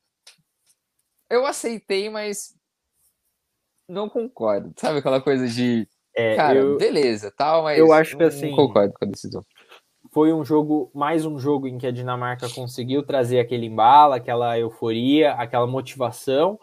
[1.29, 2.55] Eu aceitei, mas
[3.89, 4.73] não concordo.
[4.77, 5.89] Sabe aquela coisa de.
[6.15, 8.51] É, cara, eu, beleza, tal, mas eu acho que assim.
[8.51, 9.45] Não concordo com a decisão.
[10.13, 14.59] Foi um jogo, mais um jogo em que a Dinamarca conseguiu trazer aquele embalo, aquela
[14.59, 16.59] euforia, aquela motivação.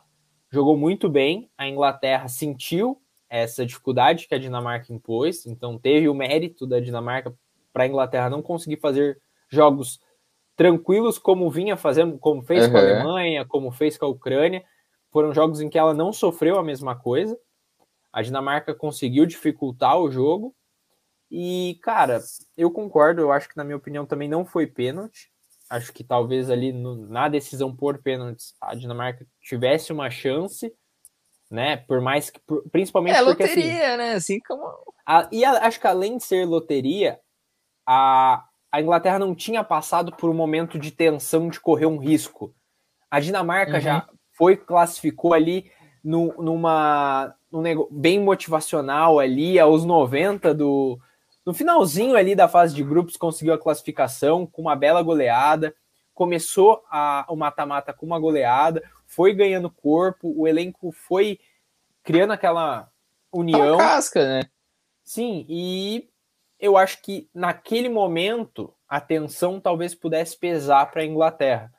[0.52, 1.50] Jogou muito bem.
[1.58, 7.34] A Inglaterra sentiu essa dificuldade que a Dinamarca impôs, então teve o mérito da Dinamarca
[7.72, 9.18] para a Inglaterra não conseguir fazer
[9.50, 10.02] jogos
[10.58, 12.72] tranquilos como vinha fazendo, como fez uhum.
[12.72, 14.62] com a Alemanha, como fez com a Ucrânia.
[15.10, 17.38] Foram jogos em que ela não sofreu a mesma coisa.
[18.12, 20.54] A Dinamarca conseguiu dificultar o jogo.
[21.30, 22.22] E, cara,
[22.56, 25.30] eu concordo, eu acho que na minha opinião também não foi pênalti.
[25.70, 30.74] Acho que talvez ali no, na decisão por pênaltis a Dinamarca tivesse uma chance
[31.50, 31.78] né?
[31.78, 32.40] Por mais que,
[32.72, 34.14] principalmente é porque, assim, loteria, assim, né?
[34.14, 34.70] Assim como
[35.06, 37.20] a, e a, acho que além de ser loteria,
[37.86, 42.54] a, a Inglaterra não tinha passado por um momento de tensão de correr um risco.
[43.10, 43.82] A Dinamarca uhum.
[43.82, 45.72] já foi classificou ali
[46.04, 51.00] no, numa num nego, bem motivacional ali aos 90 do
[51.48, 55.74] no finalzinho ali da fase de grupos conseguiu a classificação com uma bela goleada
[56.14, 61.40] começou a, o mata-mata com uma goleada foi ganhando corpo, o elenco foi
[62.04, 62.90] criando aquela
[63.32, 63.78] união.
[63.78, 64.50] Tá casca, né?
[65.04, 66.10] Sim, e
[66.60, 71.72] eu acho que naquele momento a tensão talvez pudesse pesar para a Inglaterra.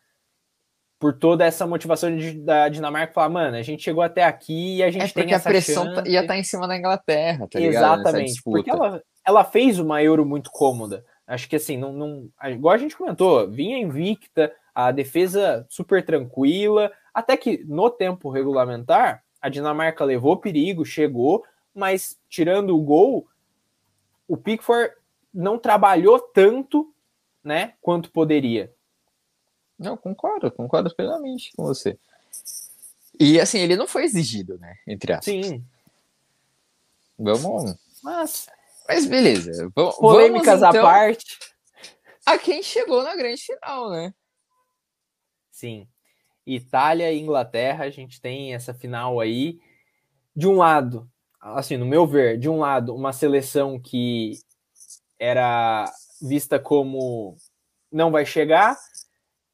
[1.01, 4.83] Por toda essa motivação de, da Dinamarca falar, mano, a gente chegou até aqui e
[4.83, 6.11] a gente é tem essa a pressão chance.
[6.11, 8.01] ia estar tá em cima da Inglaterra, tá ligado?
[8.01, 11.05] Exatamente, porque ela, ela fez uma Euro muito cômoda.
[11.27, 16.91] Acho que assim, não, não, igual a gente comentou, vinha invicta, a defesa super tranquila,
[17.13, 23.29] até que no tempo regulamentar, a Dinamarca levou perigo, chegou, mas tirando o gol,
[24.27, 24.95] o Pickford
[25.33, 26.91] não trabalhou tanto,
[27.45, 28.73] né, quanto poderia.
[29.79, 31.99] Não, concordo, concordo plenamente com você.
[33.21, 35.25] E assim, ele não foi exigido, né, entre aspas.
[35.27, 35.63] Sim.
[37.19, 37.75] Vamos.
[38.03, 38.49] Mas,
[38.89, 39.71] mas beleza.
[39.73, 41.39] Polêmicas vamos, então, à parte.
[42.25, 44.15] A quem chegou na grande final, né?
[45.51, 45.87] Sim.
[46.47, 49.59] Itália e Inglaterra, a gente tem essa final aí.
[50.35, 51.11] De um lado,
[51.41, 54.39] assim, no meu ver, de um lado, uma seleção que
[55.19, 55.91] era
[56.23, 57.37] vista como
[57.91, 58.77] não vai chegar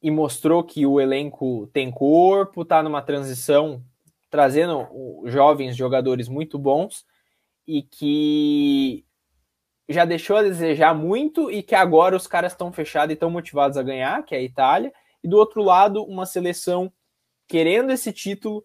[0.01, 3.83] e mostrou que o elenco tem corpo, tá numa transição,
[4.29, 4.87] trazendo
[5.25, 7.05] jovens jogadores muito bons
[7.67, 9.03] e que
[9.87, 13.77] já deixou a desejar muito e que agora os caras estão fechados e estão motivados
[13.77, 14.91] a ganhar, que é a Itália
[15.23, 16.91] e do outro lado, uma seleção
[17.47, 18.63] querendo esse título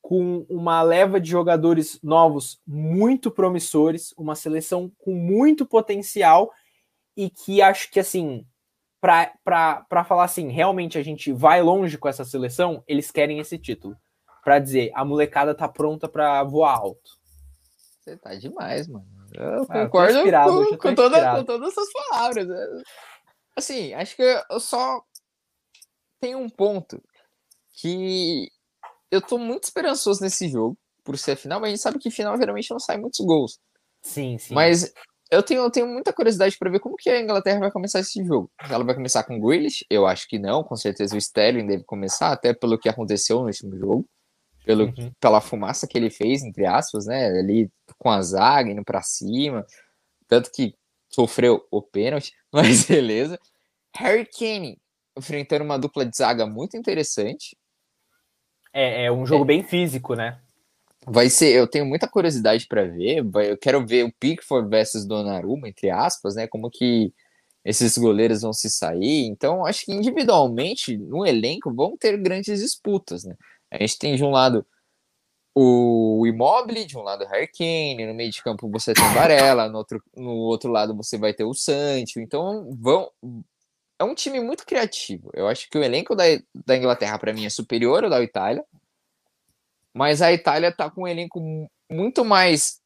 [0.00, 6.52] com uma leva de jogadores novos muito promissores, uma seleção com muito potencial
[7.16, 8.46] e que acho que assim,
[9.00, 13.96] para falar assim, realmente a gente vai longe com essa seleção, eles querem esse título.
[14.44, 17.18] para dizer a molecada tá pronta para voar alto.
[18.00, 19.17] Você tá demais, mano.
[19.34, 22.46] Eu ah, concordo eu com, com, toda, com todas essas palavras.
[22.46, 22.82] Né?
[23.56, 25.02] Assim, acho que eu só
[26.20, 27.02] tenho um ponto
[27.80, 28.48] que
[29.10, 32.36] eu tô muito esperançoso nesse jogo, por ser final, mas a gente sabe que final
[32.36, 33.58] geralmente não sai muitos gols.
[34.02, 34.54] Sim, sim.
[34.54, 34.92] Mas
[35.30, 38.22] eu tenho, eu tenho muita curiosidade para ver como que a Inglaterra vai começar esse
[38.24, 38.50] jogo.
[38.70, 39.84] Ela vai começar com o Grealish?
[39.90, 43.46] Eu acho que não, com certeza o Sterling deve começar, até pelo que aconteceu no
[43.46, 44.08] último jogo,
[44.68, 45.10] pelo, uhum.
[45.18, 49.66] pela fumaça que ele fez, entre aspas, né, ali com a zaga, indo para cima,
[50.26, 50.74] tanto que
[51.08, 53.40] sofreu o pênalti, mas beleza.
[53.96, 54.78] Harry Kane
[55.16, 57.56] enfrentando uma dupla de zaga muito interessante.
[58.70, 59.46] É, é um jogo é.
[59.46, 60.38] bem físico, né?
[61.06, 63.24] Vai ser, eu tenho muita curiosidade para ver.
[63.48, 66.46] Eu quero ver o Pickford versus Donnarumma, entre aspas, né?
[66.46, 67.10] Como que
[67.64, 69.24] esses goleiros vão se sair.
[69.24, 73.34] Então, acho que individualmente no elenco vão ter grandes disputas, né?
[73.70, 74.66] A gente tem de um lado
[75.54, 79.14] o Immobile, de um lado o Harry Kane, no meio de campo você tem o
[79.14, 82.20] Varela, no outro, no outro lado você vai ter o Sancho.
[82.20, 83.10] Então, vão
[84.00, 85.30] é um time muito criativo.
[85.34, 86.24] Eu acho que o elenco da,
[86.66, 88.64] da Inglaterra para mim é superior ao da Itália
[89.98, 91.40] mas a Itália tá com um elenco
[91.90, 92.80] muito mais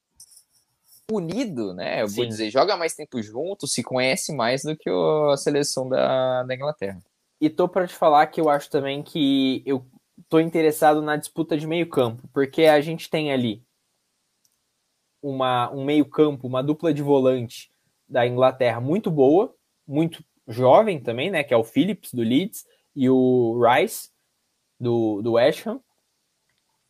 [1.10, 2.00] unido, né?
[2.00, 2.16] Eu Sim.
[2.16, 6.54] vou dizer, joga mais tempo junto, se conhece mais do que a seleção da, da
[6.54, 7.02] Inglaterra.
[7.38, 9.84] E tô para te falar que eu acho também que eu
[10.28, 13.62] tô interessado na disputa de meio campo, porque a gente tem ali
[15.22, 17.70] uma, um meio campo, uma dupla de volante
[18.08, 19.54] da Inglaterra muito boa,
[19.86, 21.44] muito jovem também, né?
[21.44, 24.10] Que é o Phillips do Leeds e o Rice
[24.78, 25.80] do, do West Ham.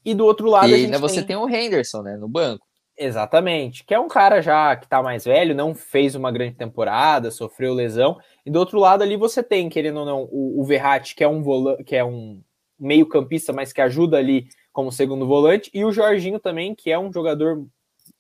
[0.05, 0.69] E do outro lado.
[0.69, 1.29] E ainda você tem...
[1.29, 2.17] tem o Henderson, né?
[2.17, 2.67] No banco.
[2.97, 7.31] Exatamente, que é um cara já que tá mais velho, não fez uma grande temporada,
[7.31, 8.21] sofreu lesão.
[8.45, 11.29] E do outro lado ali você tem, querendo ou não, o, o Verratti, que é
[11.29, 12.43] um volante, que é um
[12.79, 17.13] meio-campista, mas que ajuda ali como segundo volante, e o Jorginho também, que é um
[17.13, 17.67] jogador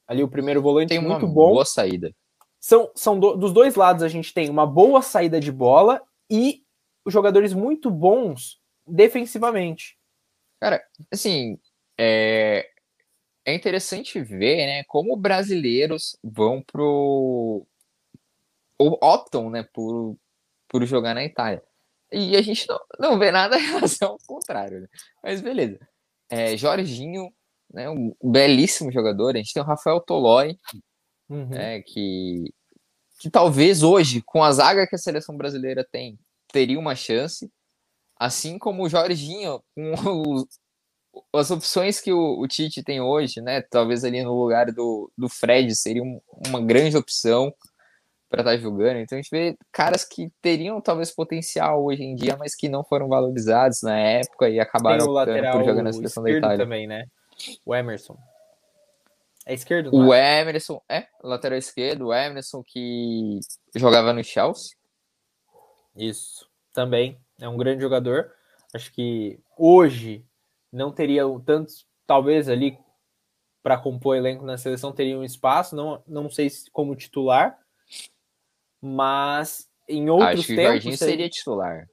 [0.06, 1.52] ali o primeiro volante tem muito bom.
[1.52, 2.14] Boa saída.
[2.60, 6.00] São, são do, dos dois lados a gente tem uma boa saída de bola
[6.30, 6.62] e
[7.06, 9.98] jogadores muito bons defensivamente.
[10.60, 10.80] Cara,
[11.10, 11.58] assim,
[11.98, 12.68] é,
[13.44, 17.66] é interessante ver, né, como brasileiros vão pro
[18.78, 20.16] ou optam, né, por,
[20.68, 21.62] por jogar na Itália.
[22.12, 24.88] E a gente não, não vê nada em relação ao contrário, né?
[25.22, 25.78] Mas beleza.
[26.30, 27.32] É, Jorginho,
[27.72, 29.34] né, um belíssimo jogador.
[29.34, 30.56] A gente tem o Rafael Tolói,
[31.28, 31.48] uhum.
[31.48, 32.52] né, que,
[33.18, 37.50] que talvez hoje, com a zaga que a seleção brasileira tem, teria uma chance.
[38.16, 40.46] Assim como o Jorginho, com os,
[41.34, 43.62] as opções que o, o, Tite tem hoje, né?
[43.62, 47.52] Talvez ali no lugar do, do Fred seria um, uma grande opção
[48.32, 48.96] para estar tá jogando.
[48.96, 52.82] Então a gente vê caras que teriam talvez potencial hoje em dia, mas que não
[52.82, 56.56] foram valorizados na época e acabaram por jogar na seleção da Itália.
[56.56, 57.04] também, né?
[57.66, 58.16] O Emerson.
[59.44, 59.94] É esquerdo?
[59.94, 60.40] O é?
[60.40, 63.38] Emerson, é, lateral esquerdo, o Emerson que
[63.76, 64.76] jogava no Chelsea.
[65.94, 68.32] Isso, também é um grande jogador.
[68.72, 70.24] Acho que hoje
[70.72, 72.78] não teria tantos, talvez ali
[73.62, 77.61] para compor elenco na seleção teria um espaço, não, não sei se como titular,
[78.82, 80.70] mas em outros Acho que tempos.
[80.70, 81.88] O Jorginho seria titular.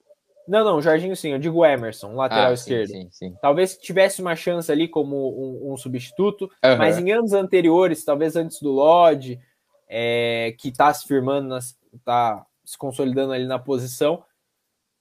[0.47, 2.89] Não, não, Jorginho sim, eu digo Emerson, lateral ah, esquerdo.
[2.89, 6.77] Sim, sim, talvez tivesse uma chance ali como um, um substituto, uhum.
[6.77, 9.39] mas em anos anteriores, talvez antes do Lodge,
[9.87, 11.55] é, que está se firmando,
[11.93, 14.23] está se consolidando ali na posição,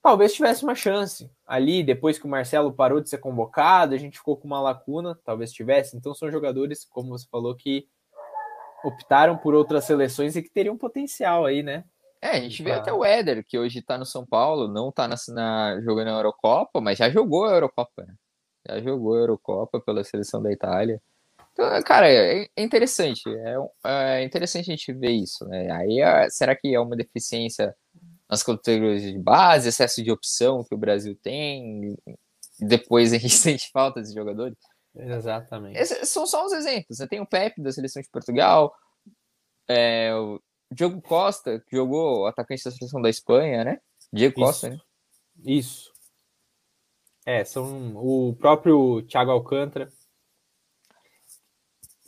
[0.03, 4.19] talvez tivesse uma chance ali, depois que o Marcelo parou de ser convocado, a gente
[4.19, 5.97] ficou com uma lacuna, talvez tivesse.
[5.97, 7.87] Então são jogadores, como você falou, que
[8.83, 11.83] optaram por outras seleções e que teriam potencial aí, né?
[12.21, 15.07] É, a gente vê até o Éder, que hoje tá no São Paulo, não tá
[15.07, 18.13] na, na, jogando a Eurocopa, mas já jogou a Eurocopa, né?
[18.67, 21.01] Já jogou a Eurocopa pela seleção da Itália.
[21.53, 23.23] Então, cara, é, é interessante.
[23.29, 25.71] É, é interessante a gente ver isso, né?
[25.71, 27.73] Aí, é, será que é uma deficiência
[28.29, 31.97] nas categorias de base, excesso de opção que o Brasil tem,
[32.59, 34.57] e depois a gente sente falta de jogadores.
[34.99, 35.77] Exatamente.
[35.77, 36.97] Esses são só uns exemplos.
[36.97, 38.73] Você tem o Pepe da seleção de Portugal,
[39.67, 40.41] é, o
[40.71, 43.79] Diogo Costa, que jogou atacante da seleção da Espanha, né?
[44.11, 44.45] Diego Isso.
[44.45, 44.79] Costa, né?
[45.45, 45.91] Isso.
[47.25, 49.91] É, são o próprio Thiago Alcântara,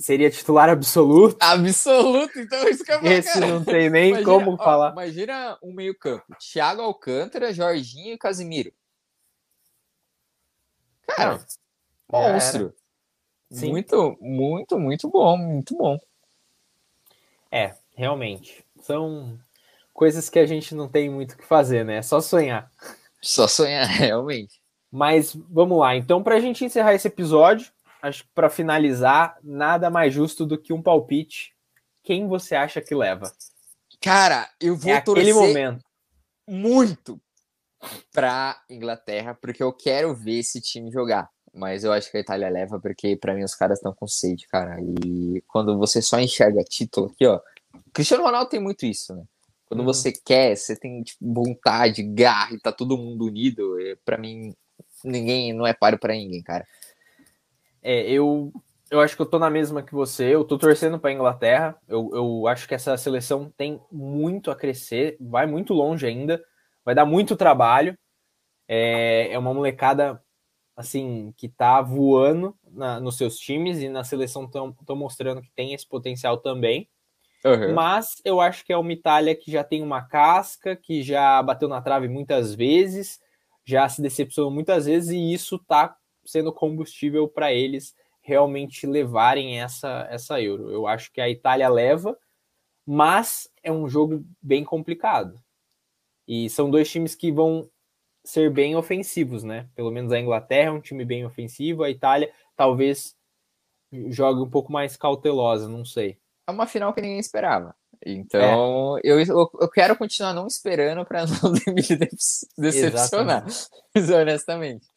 [0.02, 1.38] seria titular absoluto.
[1.40, 3.48] Absoluto, então isso que eu falar, Esse cara.
[3.48, 4.92] não tem nem imagina, como ó, falar.
[4.92, 8.74] Imagina um meio-campo: Thiago Alcântara, Jorginho e Casimiro.
[11.08, 11.46] Cara,
[12.12, 12.42] não,
[13.52, 13.70] monstro.
[13.70, 16.00] Muito, muito, muito bom, muito bom.
[17.52, 18.64] É, realmente.
[18.82, 19.38] São
[19.94, 21.98] coisas que a gente não tem muito o que fazer, né?
[21.98, 22.72] É só sonhar.
[23.22, 24.62] Só sonhar, realmente.
[24.92, 25.96] Mas vamos lá.
[25.96, 27.72] Então, para a gente encerrar esse episódio,
[28.02, 31.54] acho que para finalizar, nada mais justo do que um palpite.
[32.04, 33.32] Quem você acha que leva?
[34.02, 35.86] Cara, eu vou é torcer momento.
[36.48, 37.22] muito
[38.12, 41.30] para Inglaterra, porque eu quero ver esse time jogar.
[41.54, 44.48] Mas eu acho que a Itália leva, porque para mim os caras estão com sede,
[44.48, 44.78] cara.
[44.80, 47.40] E quando você só enxerga título aqui, ó.
[47.94, 49.24] Cristiano Ronaldo tem muito isso, né?
[49.66, 49.86] Quando hum.
[49.86, 53.76] você quer, você tem tipo, vontade, garra e tá todo mundo unido.
[54.06, 54.54] Para mim,
[55.04, 56.66] ninguém não é páreo para ninguém, cara.
[57.82, 58.52] É, eu
[58.92, 60.26] eu acho que eu tô na mesma que você.
[60.36, 61.78] Eu tô torcendo para Inglaterra.
[61.88, 66.44] Eu, eu acho que essa seleção tem muito a crescer, vai muito longe ainda,
[66.84, 67.98] vai dar muito trabalho.
[68.68, 70.22] É, é uma molecada
[70.82, 75.74] assim que tá voando na, nos seus times e na seleção estão mostrando que tem
[75.74, 76.90] esse potencial também.
[77.44, 77.74] Uhum.
[77.74, 81.68] Mas eu acho que é uma Itália que já tem uma casca, que já bateu
[81.68, 83.20] na trave muitas vezes,
[83.66, 90.08] já se decepcionou muitas vezes, e isso tá sendo combustível para eles realmente levarem essa,
[90.10, 90.70] essa Euro.
[90.70, 92.16] Eu acho que a Itália leva,
[92.86, 95.42] mas é um jogo bem complicado.
[96.28, 97.68] E são dois times que vão
[98.24, 99.68] ser bem ofensivos, né?
[99.76, 103.16] Pelo menos a Inglaterra é um time bem ofensivo, a Itália talvez
[104.08, 107.76] jogue um pouco mais cautelosa, não sei é uma final que ninguém esperava.
[108.06, 109.02] Então, é.
[109.04, 111.82] eu, eu quero continuar não esperando para não me
[112.58, 113.46] decepcionar,
[114.22, 114.88] honestamente.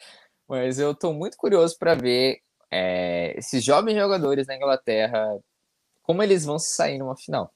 [0.48, 2.38] Mas eu estou muito curioso para ver
[2.70, 5.38] é, esses jovens jogadores da Inglaterra,
[6.02, 7.52] como eles vão se sair numa final.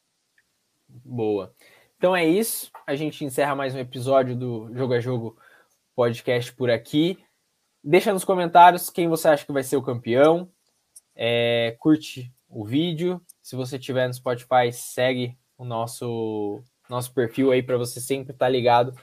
[0.87, 1.53] Boa.
[1.97, 2.71] Então é isso.
[2.87, 5.37] A gente encerra mais um episódio do Jogo a Jogo
[5.99, 7.19] podcast por aqui.
[7.83, 10.49] Deixa nos comentários quem você acha que vai ser o campeão.
[11.13, 17.65] É, curte o vídeo, se você tiver no Spotify, segue o nosso, nosso perfil aí
[17.65, 18.95] para você sempre estar tá ligado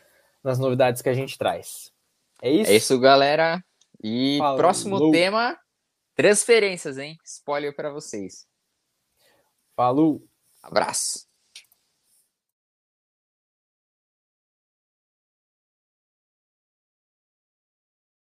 [0.41, 1.91] nas novidades que a gente traz.
[2.41, 2.71] É isso?
[2.71, 3.61] É isso, galera.
[4.01, 4.57] E Falou.
[4.57, 5.59] próximo tema:
[6.15, 7.17] transferências, hein?
[7.25, 8.47] Spoiler para vocês.
[9.75, 10.23] Falou.
[10.63, 11.24] Abraço.